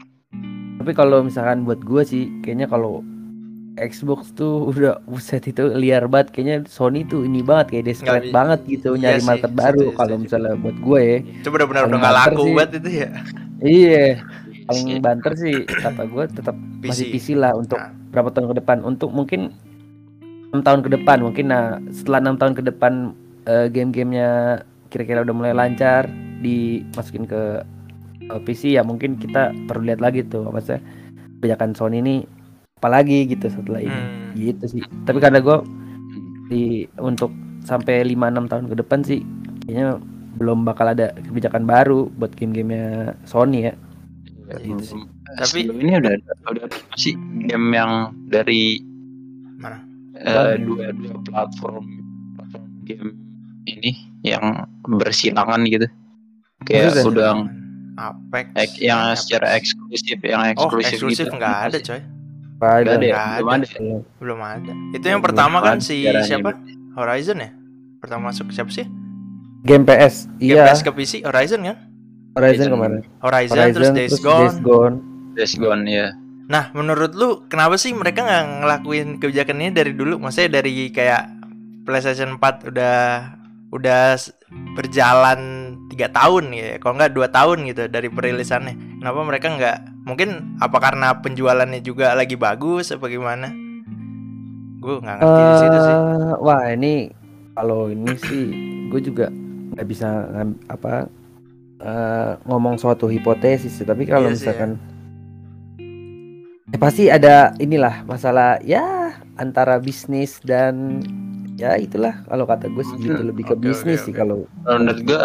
Tapi 0.75 0.91
kalau 0.91 1.21
misalkan 1.21 1.63
buat 1.63 1.79
gue 1.79 2.03
sih, 2.03 2.23
kayaknya 2.41 2.67
kalau 2.67 3.05
Xbox 3.73 4.33
tuh 4.33 4.65
udah 4.69 4.99
buset 5.05 5.45
itu 5.45 5.71
liar 5.71 6.05
banget. 6.05 6.33
Kayaknya 6.33 6.67
Sony 6.67 7.05
tuh 7.05 7.23
ini 7.23 7.39
banget 7.39 7.71
kayak 7.71 7.85
desperate 7.87 8.27
banget 8.29 8.59
gitu 8.67 8.93
iya 8.93 9.15
nyari 9.15 9.21
sih, 9.21 9.27
market 9.27 9.51
baru. 9.53 9.85
Kalau 9.95 10.15
misalnya 10.17 10.53
buat 10.55 10.75
gue 10.75 10.99
ya, 10.99 11.17
itu 11.23 11.47
benar-benar 11.47 11.87
udah 11.87 11.97
nggak 11.97 12.13
banter 12.13 12.31
laku 12.33 12.43
sih. 12.43 12.53
banget 12.53 12.71
itu 12.75 12.89
ya 12.91 13.09
iya 13.61 14.05
paling 14.71 15.03
banter 15.03 15.33
sih 15.35 15.55
kata 15.67 16.07
gue 16.07 16.23
tetap 16.31 16.55
masih 16.79 17.11
PC 17.11 17.35
lah 17.35 17.51
untuk 17.53 17.77
Nah. 17.77 17.91
berapa 18.11 18.31
tahun 18.31 18.47
ke 18.51 18.55
depan. 18.63 18.77
Untuk 18.81 19.11
mungkin 19.11 19.51
enam 20.51 20.61
tahun 20.63 20.81
ke 20.83 20.89
depan 20.95 21.17
mungkin. 21.21 21.45
Nah 21.47 21.63
setelah 21.91 22.19
enam 22.23 22.35
tahun 22.39 22.55
ke 22.55 22.63
depan 22.67 22.93
eh, 23.45 23.67
game-gamenya 23.67 24.61
kira-kira 24.87 25.23
udah 25.23 25.35
mulai 25.35 25.53
lancar 25.55 26.07
dimasukin 26.41 27.23
ke 27.23 27.63
eh, 28.27 28.41
PC 28.43 28.75
ya 28.75 28.83
mungkin 28.83 29.15
kita 29.15 29.51
perlu 29.67 29.87
lihat 29.87 30.01
lagi 30.03 30.23
tuh 30.25 30.47
apa 30.47 30.59
sih 30.59 30.79
kebijakan 31.39 31.73
Sony 31.73 32.03
ini 32.03 32.15
apalagi 32.77 33.29
gitu 33.29 33.47
setelah 33.47 33.81
ini. 33.81 33.93
Hmm. 33.93 34.33
gitu 34.33 34.65
sih 34.67 34.83
tapi 35.05 35.21
karena 35.21 35.37
gue 35.37 35.57
di 36.49 36.63
untuk 36.97 37.29
sampai 37.61 38.01
5-6 38.03 38.49
tahun 38.51 38.65
ke 38.69 38.75
depan 38.81 38.99
sih 39.05 39.21
kayaknya 39.63 40.01
belum 40.35 40.65
bakal 40.65 40.89
ada 40.89 41.13
kebijakan 41.13 41.63
baru 41.63 42.09
buat 42.11 42.33
game-gamenya 42.33 43.15
Sony 43.23 43.69
ya 43.69 43.73
Gitu 44.57 44.83
sih. 44.85 45.01
Tapi 45.31 45.59
ini 45.65 45.91
udah 45.95 46.11
udah 46.11 46.35
ada 46.51 46.61
apa 46.67 46.95
sih 46.95 47.13
game 47.41 47.71
yang 47.71 47.91
dari 48.27 48.83
Mana? 49.55 49.79
eh, 50.17 50.57
dua 50.57 50.91
dua 50.91 51.15
platform 51.21 51.85
platform 52.35 52.65
game 52.83 53.09
ini 53.63 53.91
yang 54.21 54.43
bersilangan 54.83 55.63
gitu. 55.65 55.87
Kayak 56.61 56.93
Maksudnya? 56.93 57.09
udah 57.09 57.31
Apex 57.93 58.45
ek- 58.55 58.81
yang 58.81 59.01
Apex. 59.07 59.17
secara 59.21 59.47
eksklusif 59.53 60.17
yang 60.21 60.41
oh 60.41 60.47
eksklusif 60.49 60.91
eksklusif 60.95 61.25
gitu. 61.25 61.35
nggak 61.35 61.57
ada 61.63 61.77
coy 61.79 62.01
Nggak 62.61 62.73
ada 62.77 62.93
ya? 62.95 63.15
Nggak 63.17 63.37
Belum 63.37 63.49
ada. 63.49 63.57
ada. 63.57 63.67
ya? 63.67 63.97
belum 64.15 64.39
ada 64.39 64.73
itu 64.93 65.05
yang 65.07 65.21
pertama 65.21 65.57
kan 65.59 65.77
si 65.77 65.95
ada 66.03 66.21
siapa 66.21 66.53
berarti. 66.53 66.73
Horizon 66.93 67.37
ya 67.37 67.49
pertama 67.97 68.21
masuk 68.29 68.49
siapa 68.49 68.69
sih 68.69 68.85
game 69.61 69.83
PS 69.83 70.25
Game 70.37 70.55
iya 70.55 70.65
PS 70.67 70.81
ke 70.81 70.91
PC 70.91 71.21
Horizon 71.21 71.61
kan 71.61 71.77
Horizon 72.35 72.67
kemarin 72.71 73.01
Horizon, 73.19 73.55
Horizon 73.57 73.73
terus 73.75 73.89
Days 73.91 74.17
Gone 74.23 74.55
Gone 74.63 74.97
Days 75.35 75.55
Gone 75.55 75.83
ya. 75.87 76.11
Nah, 76.51 76.67
menurut 76.75 77.15
lu 77.15 77.47
kenapa 77.47 77.79
sih 77.79 77.95
mereka 77.95 78.27
nggak 78.27 78.45
ngelakuin 78.59 79.07
kebijakan 79.23 79.63
ini 79.63 79.71
dari 79.71 79.95
dulu? 79.95 80.19
Maksudnya 80.19 80.59
dari 80.59 80.91
kayak 80.91 81.31
PlayStation 81.87 82.35
4 82.35 82.67
udah 82.67 82.99
udah 83.71 84.19
berjalan 84.75 85.39
tiga 85.87 86.11
tahun 86.11 86.51
ya, 86.51 86.75
kalau 86.83 86.99
nggak 86.99 87.15
dua 87.15 87.31
tahun 87.31 87.71
gitu 87.71 87.87
dari 87.87 88.11
perilisannya. 88.11 88.99
Kenapa 88.99 89.19
mereka 89.23 89.47
nggak? 89.47 89.77
Mungkin 90.03 90.59
apa 90.59 90.77
karena 90.83 91.15
penjualannya 91.23 91.79
juga 91.79 92.11
lagi 92.19 92.35
bagus 92.35 92.91
apa 92.91 93.07
gimana? 93.07 93.47
Gue 94.83 94.99
nggak 94.99 95.23
ngerti 95.23 95.41
di 95.47 95.55
situ 95.55 95.77
sih. 95.87 95.95
Eh, 95.95 96.35
wah 96.43 96.63
ini 96.67 96.93
kalau 97.55 97.87
ini 97.87 98.11
sih 98.19 98.43
gue 98.91 98.99
juga 98.99 99.31
nggak 99.71 99.87
bisa 99.87 100.27
apa 100.67 101.07
eh, 101.81 102.31
ngomong 102.45 102.77
suatu 102.77 103.05
hipotesis 103.05 103.73
sih. 103.73 103.85
tapi 103.85 104.05
kalau 104.05 104.29
Iya 104.29 104.37
sih, 104.37 104.47
ya. 104.47 104.53
misalkan 104.53 104.71
ya 106.67 106.77
pasti 106.77 107.03
ada 107.07 107.35
inilah 107.57 108.05
masalah 108.05 108.61
ya 108.63 109.11
antara 109.35 109.75
bisnis 109.77 110.39
dan 110.41 111.03
ya 111.55 111.75
itulah 111.75 112.23
kalau 112.25 112.45
kata 112.45 112.69
gue 112.69 112.81
sih 112.81 112.97
gitu 112.97 113.17
Hmm, 113.17 113.27
lebih 113.27 113.43
ke 113.43 113.53
oke, 113.53 113.61
bisnis 113.61 113.99
oke, 113.99 114.05
sih 114.07 114.13
oke. 114.13 114.17
kalau 114.17 114.37
menurut 114.63 114.99
gue 115.03 115.21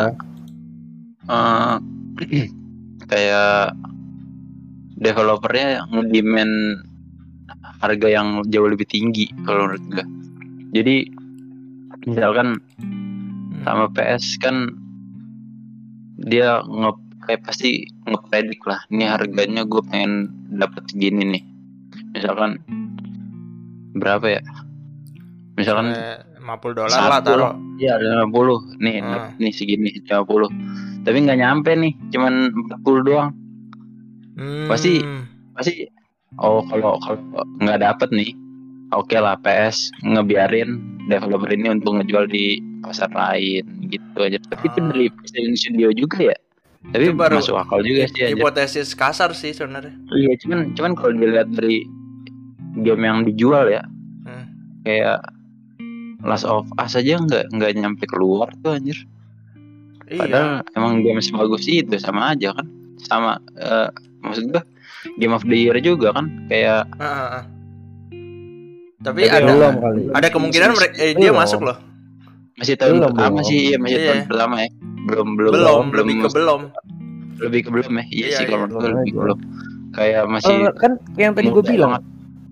eh, 1.26 1.76
kayak 3.10 3.76
developernya 4.96 5.84
ngedemand 5.86 6.82
harga 7.78 8.08
yang 8.08 8.40
jauh 8.48 8.66
lebih 8.66 8.88
tinggi 8.88 9.28
kalau 9.44 9.68
menurut 9.68 9.84
gue. 9.92 10.04
Jadi 10.72 10.96
misalkan 12.06 12.58
Hmm. 12.76 13.62
sama 13.64 13.86
PS 13.90 14.38
kan 14.38 14.70
dia 16.16 16.60
nge 16.60 16.90
kayak 17.22 17.42
pasti 17.42 17.84
ngepredik 18.04 18.62
lah 18.64 18.80
ini 18.88 19.04
harganya 19.04 19.62
gue 19.62 19.82
pengen 19.84 20.28
dapat 20.52 20.86
segini 20.86 21.24
nih 21.26 21.44
misalkan 22.12 22.62
berapa 23.92 24.26
ya 24.30 24.42
misalkan 25.56 25.92
Sampai 25.92 26.36
50 26.46 26.78
dolar 26.78 26.94
lah 27.10 27.18
taruh. 27.18 27.52
Iya, 27.74 27.98
50. 27.98 28.78
Nih, 28.78 29.02
Hmm. 29.02 29.34
nih 29.34 29.50
segini 29.50 29.90
50. 29.90 30.46
Tapi 31.02 31.18
nggak 31.18 31.42
nyampe 31.42 31.74
nih, 31.74 31.90
cuman 32.14 32.54
40 32.70 33.02
doang. 33.02 33.34
Hmm. 34.38 34.70
Pasti- 34.70 35.02
Pasti 35.50 35.88
oh 36.38 36.62
kalau 36.62 37.02
kalau 37.02 37.18
nggak 37.58 37.80
dapet 37.82 38.08
nih, 38.12 38.30
oke 38.92 39.16
lah 39.16 39.34
PS 39.40 39.90
ngebiarin 40.04 40.78
developer 41.08 41.50
ini 41.50 41.72
untuk 41.72 41.98
ngejual 41.98 42.28
di 42.28 42.60
pasar 42.86 43.10
lain 43.10 43.64
gitu 43.84 44.18
aja. 44.18 44.38
Tapi 44.40 44.64
itu 44.64 44.78
Ah. 44.78 44.86
dari 44.88 45.06
PlayStation 45.08 45.54
Studio 45.54 45.88
juga 45.92 46.18
ya. 46.24 46.36
Tapi 46.86 47.02
Itu 47.04 47.14
baru 47.14 47.36
masuk 47.36 47.58
akal 47.58 47.82
juga 47.82 48.06
sih 48.06 48.22
anjir. 48.22 48.38
hipotesis 48.38 48.94
kasar 48.94 49.34
sih 49.34 49.50
sebenarnya. 49.50 49.90
Iya, 50.08 50.38
cuman 50.38 50.58
cuman 50.72 50.92
kalau 50.94 51.12
dilihat 51.12 51.50
dari 51.50 51.82
game 52.78 53.02
yang 53.02 53.18
dijual 53.22 53.66
ya, 53.66 53.82
Hmm. 54.22 54.46
kayak 54.82 55.18
Last 56.18 56.42
of 56.44 56.66
Us 56.76 56.94
aja 56.94 57.18
nggak 57.18 57.50
nggak 57.50 57.70
nyampe 57.76 58.06
keluar 58.06 58.50
tuh 58.60 58.72
anjir. 58.72 58.94
Iya. 60.06 60.18
Padahal 60.22 60.50
emang 60.72 60.92
game 61.00 61.18
sebagus 61.18 61.66
itu 61.66 61.90
sama 61.96 62.32
aja 62.32 62.50
kan. 62.52 62.66
Sama 63.00 63.30
eh, 63.56 63.90
maksud 64.20 64.48
gua 64.48 64.62
Game 65.14 65.30
of 65.30 65.42
the 65.42 65.54
Year 65.56 65.76
juga 65.78 66.10
kan 66.12 66.26
kayak 66.46 66.86
Ah, 66.96 67.04
ah, 67.04 67.28
ah. 67.32 67.44
Tapi 68.98 69.22
Tapi 69.22 69.30
ada 69.32 69.44
belum 69.44 69.74
kali 69.76 70.00
ada 70.10 70.28
kemungkinan 70.28 70.70
mere- 70.72 70.96
eh, 70.96 71.12
dia 71.12 71.30
Belum. 71.30 71.38
masuk 71.38 71.60
loh. 71.62 71.78
Masih 72.56 72.74
tahun 72.74 72.94
Belum, 72.96 73.10
pertama 73.10 73.36
belum. 73.36 73.44
sih, 73.44 73.58
iya 73.62 73.76
masih 73.76 73.96
Iya. 73.96 74.06
tahun 74.06 74.20
pertama 74.26 74.54
ya. 74.58 74.68
Belum 75.06 75.28
belum 75.34 75.52
Belum, 75.52 75.84
lebih 75.92 76.14
ke 76.18 76.28
belum. 76.30 76.60
lebih 77.38 77.60
ke 77.62 77.70
belum 77.70 77.90
ya. 77.92 78.04
Iya, 78.04 78.08
Iya, 78.08 78.26
sih 78.26 78.36
iya. 78.38 78.46
kalau 78.46 78.58
menurut 78.62 78.80
Belum 78.80 78.96
lebih 78.96 79.12
ke 79.12 79.20
belum. 79.20 79.38
Kayak 79.92 80.22
masih 80.26 80.54
Oh, 80.58 80.72
kan 80.74 80.92
yang 81.14 81.32
tadi 81.32 81.48
gue 81.48 81.64
bilang 81.64 81.92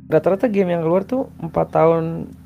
rata-rata 0.06 0.46
game 0.46 0.70
yang 0.70 0.80
keluar 0.80 1.02
tuh 1.02 1.28
empat 1.38 1.66
tahun 1.70 2.04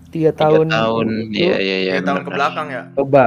tiga 0.08 0.30
tiga 0.30 0.40
tahun 0.40 0.66
tahun. 0.68 1.06
itu 1.28 1.38
Iya 1.40 1.56
iya 1.58 1.76
iya. 1.80 1.92
Tiga 1.92 2.06
tahun 2.08 2.22
ke 2.24 2.30
belakang 2.32 2.66
ya. 2.68 2.82
coba 2.94 3.24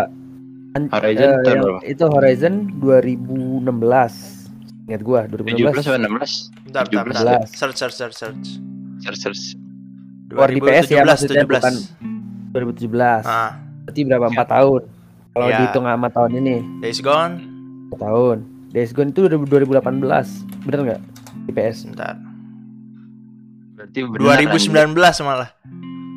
An- 0.71 0.87
Horizon 0.89 1.29
tahun 1.37 1.43
yang 1.45 1.61
berapa? 1.61 1.79
itu 1.85 2.03
Horizon 2.05 2.53
2016 2.79 4.47
ingat 4.85 5.01
gua 5.01 5.19
17 5.23 5.27
atau 5.27 5.37
2016 5.37 5.83
16? 5.99 6.65
Bentar, 6.65 6.83
bentar, 6.85 7.03
17. 7.03 7.05
bentar. 7.05 7.39
Search, 7.45 7.75
search, 7.77 7.93
search, 7.93 8.15
search. 8.17 8.47
Search 8.99 9.19
search. 9.19 9.43
Keluar 10.25 10.47
di 10.47 10.59
PS 10.59 10.87
ya, 10.87 11.03
maksudnya 11.03 11.43
17. 11.43 11.51
bukan 11.53 11.75
2017 12.51 13.23
Ah, 13.23 13.59
berarti 13.91 14.07
berapa 14.07 14.25
empat 14.29 14.47
tahun 14.49 14.81
kalau 15.31 15.45
Ya. 15.45 15.57
dihitung 15.57 15.85
sama 15.85 16.07
tahun 16.07 16.31
ini 16.37 16.55
Days 16.79 16.99
Gone. 16.99 17.35
empat 17.85 17.99
tahun 18.01 18.37
Days 18.69 18.91
Gone 18.91 19.11
itu 19.11 19.21
udah 19.27 19.37
2018 19.37 20.63
bener 20.63 20.79
nggak 20.81 21.01
di 21.41 21.51
PS 21.51 21.77
Bentar. 21.85 22.15
Berarti 23.73 23.99
benar, 24.05 24.37
anjir. 24.37 24.47
2019 24.47 24.95
malah. 25.21 25.49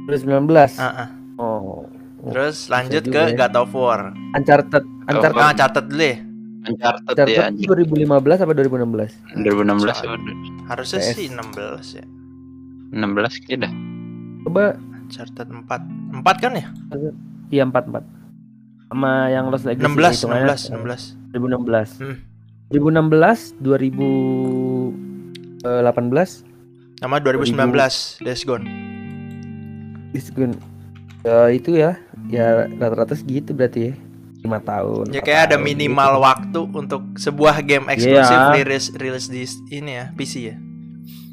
2019 0.06 0.76
Ah, 0.76 0.84
ah. 0.84 1.08
oh 1.36 1.88
Terus 2.24 2.68
lanjut 2.68 3.04
ke 3.04 3.20
ya. 3.26 3.36
God 3.36 3.54
of 3.58 3.72
War. 3.72 4.12
Uncharted 4.32 4.84
Uncharted 5.04 5.36
Nah, 5.36 5.52
catat 5.52 5.84
dulu 5.84 6.00
ya. 6.02 6.16
Uncharted 6.64 7.04
Uncharted 7.04 7.28
ya 7.28 7.42
anjir. 7.44 7.66
2015 7.68 8.08
apa 8.38 8.52
2016 8.54 9.12
2016 9.42 9.92
Soal- 9.92 10.14
apa? 10.14 10.32
Harusnya 10.66 11.00
PS. 11.02 11.12
sih 11.12 11.26
16 11.28 11.86
ya. 11.92 12.04
16 12.92 13.32
kayaknya 13.42 13.58
dah. 13.64 13.72
coba 14.42 14.62
Uncharted 14.94 15.48
4. 15.48 15.80
4 16.14 16.36
kan 16.38 16.52
ya? 16.54 16.66
Iya 17.48 17.64
44 17.64 18.04
sama 18.86 19.26
yang 19.28 19.50
Lost 19.50 19.64
Legacy 19.64 19.90
16, 19.90 20.22
hitungannya, 20.22 20.46
16, 20.46 20.70
eh, 20.70 20.78
16. 20.78 21.18
2016 21.34 21.98
Hmm. 21.98 22.16
2016 22.70 23.58
2018 23.58 26.46
Sama 26.94 27.18
2019 27.20 28.22
Days 28.22 28.44
Gone. 28.44 28.64
Is 30.14 30.30
Gone. 30.30 30.54
Ya 31.26 31.50
itu 31.50 31.74
ya, 31.74 31.98
ya 32.30 32.70
rata-rata 32.70 33.12
segitu 33.12 33.50
berarti 33.50 33.90
ya. 33.90 33.94
5 34.44 34.60
tahun. 34.60 35.04
Ya 35.10 35.18
kayak 35.18 35.50
ada 35.50 35.56
minimal 35.56 36.14
gitu. 36.14 36.22
waktu 36.22 36.60
untuk 36.70 37.02
sebuah 37.16 37.64
game 37.64 37.88
eksklusif 37.88 38.30
Iya. 38.30 38.52
rilis 38.54 38.92
rilis 38.94 39.26
di 39.26 39.42
ini 39.72 39.90
ya, 39.96 40.12
PC 40.14 40.32
ya. 40.44 40.54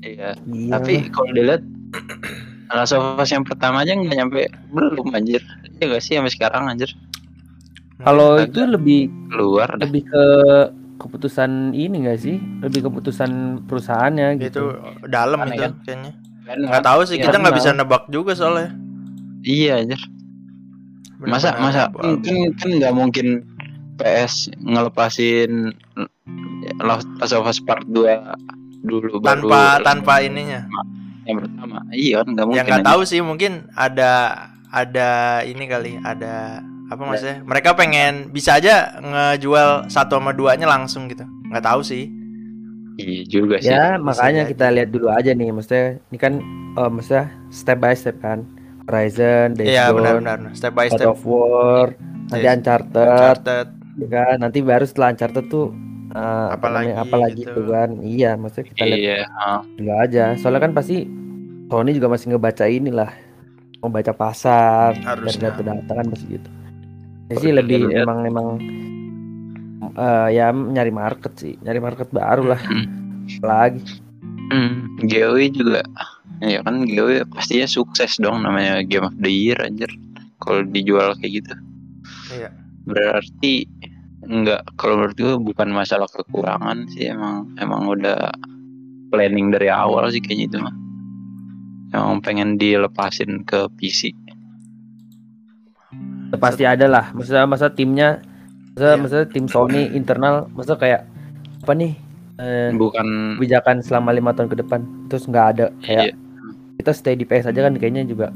Iya. 0.02 0.30
Iya 0.42 0.72
Tapi 0.74 0.94
kalau 1.12 1.30
dilihat 1.30 1.62
Last 2.74 2.94
of 2.94 3.16
Us 3.16 3.30
yang 3.30 3.44
pertama 3.44 3.82
aja 3.82 3.92
nggak 3.92 4.16
nyampe 4.16 4.42
belum 4.70 5.12
anjir. 5.12 5.44
Iya 5.74 5.86
gak 5.90 6.02
sih 6.02 6.14
sampai 6.16 6.30
sekarang 6.30 6.64
anjir. 6.68 6.92
kalau 8.00 8.34
agak- 8.36 8.50
itu 8.50 8.62
lebih 8.66 9.02
Keluar 9.28 9.70
lebih 9.78 10.02
ke 10.04 10.24
keputusan 10.98 11.52
ini 11.72 12.02
enggak 12.02 12.18
sih? 12.20 12.36
Lebih 12.60 12.88
keputusan 12.88 13.30
perusahaannya 13.66 14.38
itu 14.38 14.48
gitu. 14.48 14.64
dalam 15.06 15.38
Aneh 15.40 15.54
itu 15.54 15.62
kan? 15.62 15.72
kayaknya. 15.82 16.12
Kan, 16.42 16.58
Nggak 16.64 16.84
tahu 16.84 17.02
sih, 17.04 17.16
Iya, 17.16 17.24
kita 17.24 17.38
nggak 17.38 17.54
benar. 17.54 17.62
bisa 17.62 17.70
nebak 17.72 18.04
juga 18.08 18.32
soalnya. 18.34 18.70
Iya 19.42 19.74
anjir. 19.80 20.02
Masa 21.20 21.54
Benar-benar 21.54 21.62
masa 21.62 21.82
nebak. 21.84 22.02
kan 22.02 22.14
kan 22.18 22.38
kan 22.56 22.70
nggak 22.74 22.94
mungkin 22.94 23.28
PS 23.96 24.34
ngelepasin 24.58 25.52
Last 26.80 27.06
Last 27.18 27.34
of 27.34 27.46
Us 27.46 27.60
Part 27.60 27.86
2 27.86 28.18
dulu 28.82 29.22
tanpa 29.22 29.78
baru 29.78 29.84
tanpa 29.84 30.14
ininya. 30.20 30.66
Yang 31.32 31.40
pertama. 31.42 31.78
Iya 31.90 32.16
kan 32.20 32.28
nggak 32.30 32.46
mungkin. 32.46 32.60
Yang 32.60 32.68
nggak 32.70 32.88
tahu 32.88 33.02
sih 33.04 33.20
mungkin 33.20 33.52
ada 33.74 34.12
ada 34.68 35.10
ini 35.42 35.64
kali, 35.66 36.00
ada 36.02 36.60
apa 36.88 37.02
maksudnya? 37.02 37.40
Mereka 37.42 37.74
pengen 37.74 38.30
bisa 38.30 38.56
aja 38.56 39.00
ngejual 39.00 39.88
satu 39.88 40.16
sama 40.16 40.32
duanya 40.32 40.66
langsung 40.66 41.08
gitu. 41.08 41.24
Nggak 41.48 41.66
tahu 41.66 41.82
sih. 41.82 42.08
Iya 42.94 43.24
juga 43.26 43.56
sih. 43.58 43.72
Ya, 43.72 43.96
makanya 43.98 44.44
kita 44.46 44.68
lihat 44.70 44.92
dulu 44.92 45.08
aja 45.08 45.32
nih, 45.32 45.50
maksudnya 45.50 45.86
ini 46.06 46.18
kan 46.18 46.34
eh, 46.76 46.90
maksudnya 46.90 47.26
step 47.50 47.80
by 47.80 47.94
step 47.94 48.20
kan. 48.20 48.44
Horizon, 48.82 49.56
Days 49.56 49.72
Iya 49.72 49.88
Gone, 49.88 49.96
benar-benar. 49.98 50.38
Step 50.52 50.74
by 50.74 50.88
God 50.88 51.00
step. 51.00 51.08
of 51.08 51.22
War, 51.24 51.96
nanti 52.28 52.36
Days- 52.38 52.52
Uncharted, 52.52 53.08
Uncharted. 53.08 53.68
ya 53.96 54.08
kan? 54.10 54.36
Nanti 54.38 54.60
baru 54.60 54.84
setelah 54.84 55.08
Uncharted 55.10 55.46
tuh 55.48 55.72
eh, 56.12 56.20
apa 56.52 56.60
Apalagi 56.60 56.92
apalagi 56.92 57.42
gitu. 57.42 57.56
tuh 57.56 57.66
kan. 57.70 57.90
Iya, 58.02 58.32
maksudnya 58.36 58.66
kita 58.68 58.84
lihat 58.84 59.00
Iya. 59.00 59.18
ah. 59.32 59.60
dulu 59.72 59.92
aja. 59.96 60.24
Soalnya 60.36 60.62
kan 60.62 60.74
pasti 60.74 60.98
Sony 61.72 61.96
juga 61.96 62.12
masih 62.12 62.28
ngebaca 62.30 62.68
inilah 62.68 63.08
membaca 63.80 64.12
pasar 64.12 64.92
dari 64.92 65.08
Harusnya. 65.24 65.50
data-data 65.50 65.88
kan 65.90 66.06
pasti 66.06 66.26
gitu. 66.30 66.50
Ya 67.26 67.36
sih 67.40 67.52
lebih 67.52 67.88
dilihat- 67.88 68.04
emang 68.04 68.20
emang 68.28 68.48
eh, 69.94 70.28
ya 70.32 70.52
nyari 70.52 70.92
market 70.92 71.32
sih, 71.34 71.56
nyari 71.58 71.80
market 71.80 72.08
baru 72.10 72.44
lah 72.46 72.60
Hmm. 72.60 72.86
lagi. 73.40 73.80
Hmm, 74.52 75.00
GOE 75.00 75.48
juga 75.50 75.80
ya 76.40 76.60
kan 76.60 76.84
GOE 76.84 77.24
pastinya 77.26 77.64
sukses 77.66 78.18
dong 78.18 78.42
namanya 78.42 78.84
Game 78.84 79.06
of 79.06 79.16
the 79.16 79.32
Year 79.32 79.56
anjir 79.58 79.88
kalau 80.38 80.66
dijual 80.66 81.16
kayak 81.16 81.40
gitu 81.40 81.54
Iya. 82.30 82.50
berarti 82.84 83.64
enggak 84.22 84.66
kalau 84.76 85.00
menurut 85.00 85.16
gue 85.16 85.36
bukan 85.40 85.70
masalah 85.70 86.10
kekurangan 86.10 86.84
sih 86.90 87.08
emang 87.08 87.48
emang 87.56 87.88
udah 87.88 88.28
planning 89.08 89.50
dari 89.50 89.70
awal 89.70 90.10
sih 90.10 90.20
kayaknya 90.20 90.46
itu 90.48 90.58
mah 90.60 90.76
emang 91.92 92.20
pengen 92.20 92.56
dilepasin 92.56 93.44
ke 93.44 93.68
PC 93.76 94.12
pasti 96.34 96.64
ada 96.64 96.88
lah 96.88 97.12
maksudnya 97.12 97.44
masa 97.46 97.68
timnya 97.70 98.24
masa 98.74 98.88
Iya. 98.88 98.98
masa 98.98 99.18
tim 99.28 99.46
Sony 99.46 99.92
internal 99.92 100.48
masa 100.50 100.74
kayak 100.74 101.04
apa 101.62 101.74
nih 101.76 101.94
eh, 102.40 102.72
bukan 102.74 103.36
kebijakan 103.36 103.84
selama 103.84 104.10
lima 104.10 104.32
tahun 104.32 104.48
ke 104.48 104.58
depan 104.58 104.80
terus 105.06 105.28
nggak 105.28 105.48
ada 105.52 105.66
kayak 105.80 106.06
Iya. 106.08 106.16
kita 106.80 106.92
stay 106.92 107.14
di 107.14 107.28
PS 107.28 107.52
aja 107.52 107.62
kan 107.62 107.76
kayaknya 107.76 108.08
juga 108.08 108.32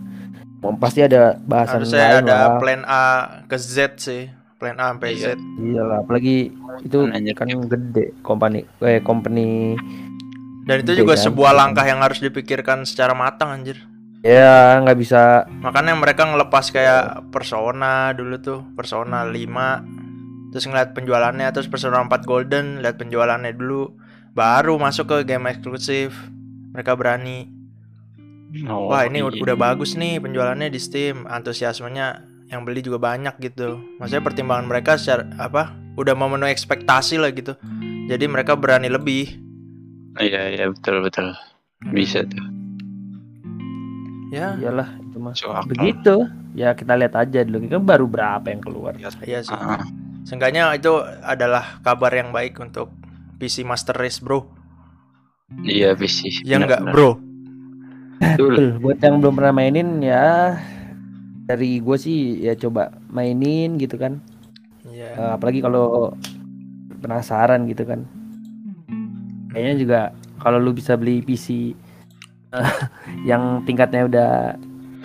oh, 0.60 0.76
pasti 0.76 1.02
ada 1.02 1.40
bahasan 1.42 1.82
Harusnya 1.82 2.04
lain 2.20 2.22
ada 2.22 2.36
lah 2.36 2.60
plan 2.60 2.82
A 2.84 3.04
ke 3.48 3.56
Z 3.56 3.76
sih. 3.98 4.28
Plan 4.56 4.76
A 4.76 4.92
sampai 4.92 5.10
Iya. 5.14 5.34
Z. 5.34 5.40
iyalah 5.58 5.98
apalagi 6.04 6.52
itu 6.84 6.98
Anjir. 7.08 7.34
kan 7.34 7.48
gede 7.48 8.06
company 8.22 8.62
eh 8.84 9.00
company 9.00 9.80
Dan 10.66 10.82
itu 10.82 10.92
Gede 10.98 11.02
juga 11.06 11.14
kan? 11.14 11.24
sebuah 11.30 11.52
langkah 11.54 11.86
yang 11.86 12.02
harus 12.02 12.18
dipikirkan 12.18 12.84
secara 12.84 13.14
matang 13.14 13.54
anjir. 13.54 13.78
ya 14.26 14.82
nggak 14.82 14.98
bisa 14.98 15.46
Makanya 15.62 15.94
mereka 15.94 16.26
ngelepas 16.26 16.74
kayak 16.74 17.30
Persona 17.30 18.10
dulu 18.18 18.42
tuh, 18.42 18.66
Persona 18.74 19.22
5 19.22 20.50
terus 20.50 20.66
ngeliat 20.66 20.98
penjualannya 20.98 21.46
terus 21.54 21.70
Persona 21.70 22.02
4 22.02 22.26
Golden, 22.26 22.82
lihat 22.82 22.98
penjualannya 22.98 23.54
dulu 23.54 23.94
baru 24.34 24.82
masuk 24.82 25.12
ke 25.12 25.18
game 25.30 25.52
eksklusif. 25.52 26.16
Mereka 26.74 26.98
berani. 26.98 27.52
Oh, 28.66 28.88
wah 28.88 29.04
ini 29.04 29.20
iya. 29.20 29.28
udah 29.30 29.56
bagus 29.60 30.00
nih 30.00 30.18
penjualannya 30.24 30.72
di 30.72 30.80
Steam, 30.80 31.28
antusiasmenya 31.28 32.24
yang 32.50 32.64
beli 32.64 32.82
juga 32.82 32.98
banyak 33.04 33.36
gitu. 33.44 33.80
Maksudnya 34.00 34.24
pertimbangan 34.24 34.66
mereka 34.66 34.96
secara 34.96 35.28
apa? 35.38 35.76
Udah 36.00 36.16
memenuhi 36.16 36.52
ekspektasi 36.56 37.20
lah 37.20 37.30
gitu. 37.36 37.56
Jadi 38.08 38.26
mereka 38.32 38.56
berani 38.56 38.88
lebih. 38.88 39.45
Iya 40.20 40.42
iya 40.52 40.66
betul 40.72 41.04
betul. 41.04 41.36
Bisa 41.92 42.24
tuh. 42.24 42.46
Ya, 44.34 44.58
Iyalah 44.60 44.90
itu 45.00 45.18
akal. 45.22 45.64
Begitu. 45.70 46.16
Ya 46.56 46.72
kita 46.76 46.96
lihat 46.96 47.16
aja 47.16 47.40
dulu. 47.44 47.68
Kan 47.68 47.84
baru 47.84 48.06
berapa 48.08 48.48
yang 48.48 48.64
keluar. 48.64 48.94
iya 49.00 49.40
sih. 49.44 49.52
Ah, 49.54 49.84
Seenggaknya 50.26 50.74
itu 50.74 50.90
adalah 51.22 51.80
kabar 51.86 52.10
yang 52.16 52.34
baik 52.34 52.58
untuk 52.58 52.90
PC 53.38 53.62
Master 53.68 53.94
Race, 53.94 54.18
Bro. 54.24 54.50
iya 55.62 55.94
bisa. 55.94 56.26
Ya 56.42 56.58
enggak, 56.58 56.82
Bro. 56.90 57.22
Betul. 58.18 58.54
Betul. 58.56 58.68
Buat 58.82 59.00
yang 59.04 59.16
belum 59.22 59.34
pernah 59.38 59.54
mainin 59.54 59.90
ya 60.02 60.58
dari 61.46 61.78
gue 61.78 61.98
sih 62.00 62.42
ya 62.42 62.58
coba 62.58 62.90
mainin 63.12 63.78
gitu 63.78 64.00
kan. 64.02 64.18
Iya. 64.90 65.10
Eh, 65.14 65.32
apalagi 65.38 65.62
kalau 65.62 66.16
penasaran 67.04 67.70
gitu 67.70 67.86
kan. 67.86 68.08
Kayaknya 69.56 69.76
juga 69.80 70.00
kalau 70.38 70.60
lu 70.60 70.76
bisa 70.76 71.00
beli 71.00 71.24
PC 71.24 71.72
eh, 72.52 72.76
yang 73.30 73.64
tingkatnya 73.64 74.04
udah 74.06 74.32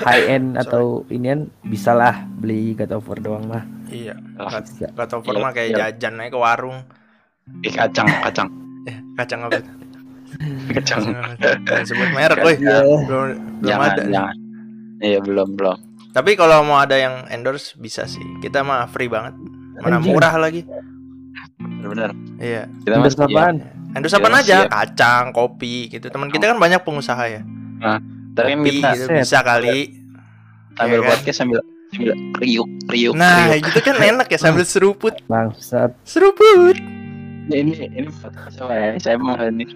high 0.01 0.25
end 0.27 0.57
Sorry. 0.57 0.63
atau 0.67 0.85
inian 1.09 1.47
bisalah 1.63 2.25
beli 2.41 2.75
God 2.75 2.91
of 2.91 3.07
War 3.07 3.21
doang 3.21 3.47
mah. 3.47 3.63
Iya. 3.87 4.17
Lah, 4.35 4.59
Bisa. 4.59 4.91
God 4.91 5.11
of 5.15 5.23
War 5.23 5.35
Iya, 5.37 5.43
mah 5.45 5.53
kayak 5.55 5.69
iya. 5.71 5.79
jajan 5.87 6.15
aja 6.19 6.31
ke 6.33 6.39
warung. 6.39 6.79
eh, 7.63 7.73
kacang 7.73 8.07
kacang 8.23 8.49
Eh, 8.87 8.97
kacang 9.15 9.41
apa? 9.45 9.61
kacang. 10.75 11.03
Sebut 11.85 12.09
merek, 12.17 12.39
woi. 12.41 12.57
Iya. 12.57 12.79
Belum 12.81 13.05
belum 13.07 13.29
jangan 13.63 13.89
ada. 13.93 14.03
jangan. 14.09 14.37
Iya 15.01 15.19
belum 15.21 15.49
belum. 15.59 15.79
Tapi 16.11 16.31
kalau 16.35 16.67
mau 16.67 16.83
ada 16.83 16.97
yang 16.99 17.29
endorse 17.31 17.79
bisa 17.79 18.03
sih. 18.09 18.23
Kita 18.43 18.67
mah 18.67 18.91
free 18.91 19.07
banget. 19.07 19.37
Mana 19.79 20.03
murah 20.03 20.35
lagi. 20.41 20.67
Benar-benar. 21.61 22.11
Iya. 22.41 22.67
Kita 22.83 22.99
apaan? 22.99 23.80
Endorse 23.93 24.13
Iya, 24.13 24.21
apa 24.21 24.29
aja? 24.33 24.57
siap. 24.61 24.69
Kacang, 24.69 25.25
kopi 25.31 25.75
gitu. 25.89 26.07
Teman 26.07 26.29
kita 26.29 26.47
kan 26.47 26.57
banyak 26.57 26.81
pengusaha 26.81 27.25
ya. 27.25 27.43
Tapi 28.31 28.49
kan 28.49 28.59
Kopi 28.61 28.71
kita 28.73 28.89
gitu 28.93 29.07
Set. 29.07 29.19
bisa 29.19 29.39
kali. 29.41 29.81
sambil 30.73 30.97
Iya 30.97 31.03
kan? 31.03 31.11
podcast 31.13 31.37
sambil 31.37 31.59
sambil 31.91 32.11
riuk 32.39 32.69
riuk 32.87 33.13
Nah, 33.13 33.51
riuk. 33.51 33.67
gitu 33.67 33.79
kan 33.83 33.97
enak 34.11 34.27
ya 34.27 34.39
sambil 34.39 34.65
seruput. 34.65 35.15
Bangsat. 35.27 35.91
Seruput. 36.03 36.79
ini 37.51 37.75
ini 37.75 38.07
podcast 38.15 38.63
ya? 38.63 38.95
Saya 38.97 39.17
mau 39.19 39.35
ini. 39.37 39.67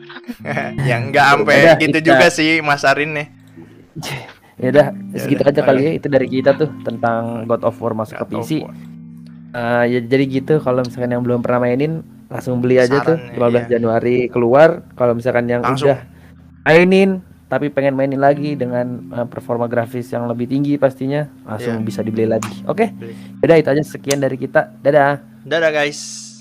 ya 0.89 0.97
enggak 0.97 1.27
sampai 1.35 1.75
gitu 1.77 1.99
kita- 1.99 2.07
juga 2.07 2.27
sih 2.29 2.61
Mas 2.61 2.83
Arin 2.83 3.13
nih. 3.13 3.29
Ya 4.55 4.71
udah, 4.71 4.87
Ya 5.11 5.19
segitu 5.19 5.43
aja 5.43 5.61
kali 5.61 5.83
ya 5.83 5.93
itu 5.99 6.07
dari 6.07 6.31
kita 6.31 6.55
tuh 6.55 6.71
tentang 6.81 7.43
God 7.43 7.67
of 7.67 7.75
War 7.77 7.91
masuk 7.91 8.15
ke 8.17 8.27
PC. 8.31 8.51
Eh, 8.63 9.85
ya 9.85 9.99
jadi 9.99 10.25
gitu 10.31 10.55
kalau 10.59 10.79
misalkan 10.81 11.11
yang 11.11 11.21
belum 11.21 11.43
pernah 11.43 11.59
mainin 11.61 12.07
langsung 12.29 12.59
beli 12.59 12.81
aja 12.81 12.99
tuh 13.05 13.17
Saran, 13.17 13.37
15 13.37 13.55
iya. 13.55 13.79
Januari 13.79 14.17
keluar. 14.29 14.83
Kalau 14.97 15.13
misalkan 15.15 15.47
yang 15.47 15.63
Langsung. 15.63 15.93
udah 15.93 15.99
mainin 16.65 17.21
tapi 17.45 17.71
pengen 17.71 17.95
mainin 17.95 18.19
lagi 18.19 18.59
dengan 18.59 19.07
eh, 19.15 19.27
performa 19.29 19.71
grafis 19.71 20.11
yang 20.11 20.27
lebih 20.27 20.51
tinggi 20.51 20.75
pastinya 20.75 21.29
langsung 21.47 21.81
Iya. 21.81 21.87
bisa 21.87 22.01
dibeli 22.03 22.27
lagi. 22.27 22.65
Oke. 22.67 22.91
Beli. 22.91 23.15
Udah 23.45 23.57
itu 23.61 23.69
aja 23.71 23.83
sekian 23.85 24.19
dari 24.19 24.35
kita. 24.35 24.75
Dadah. 24.83 25.23
Dadah 25.47 25.71
guys. 25.71 26.34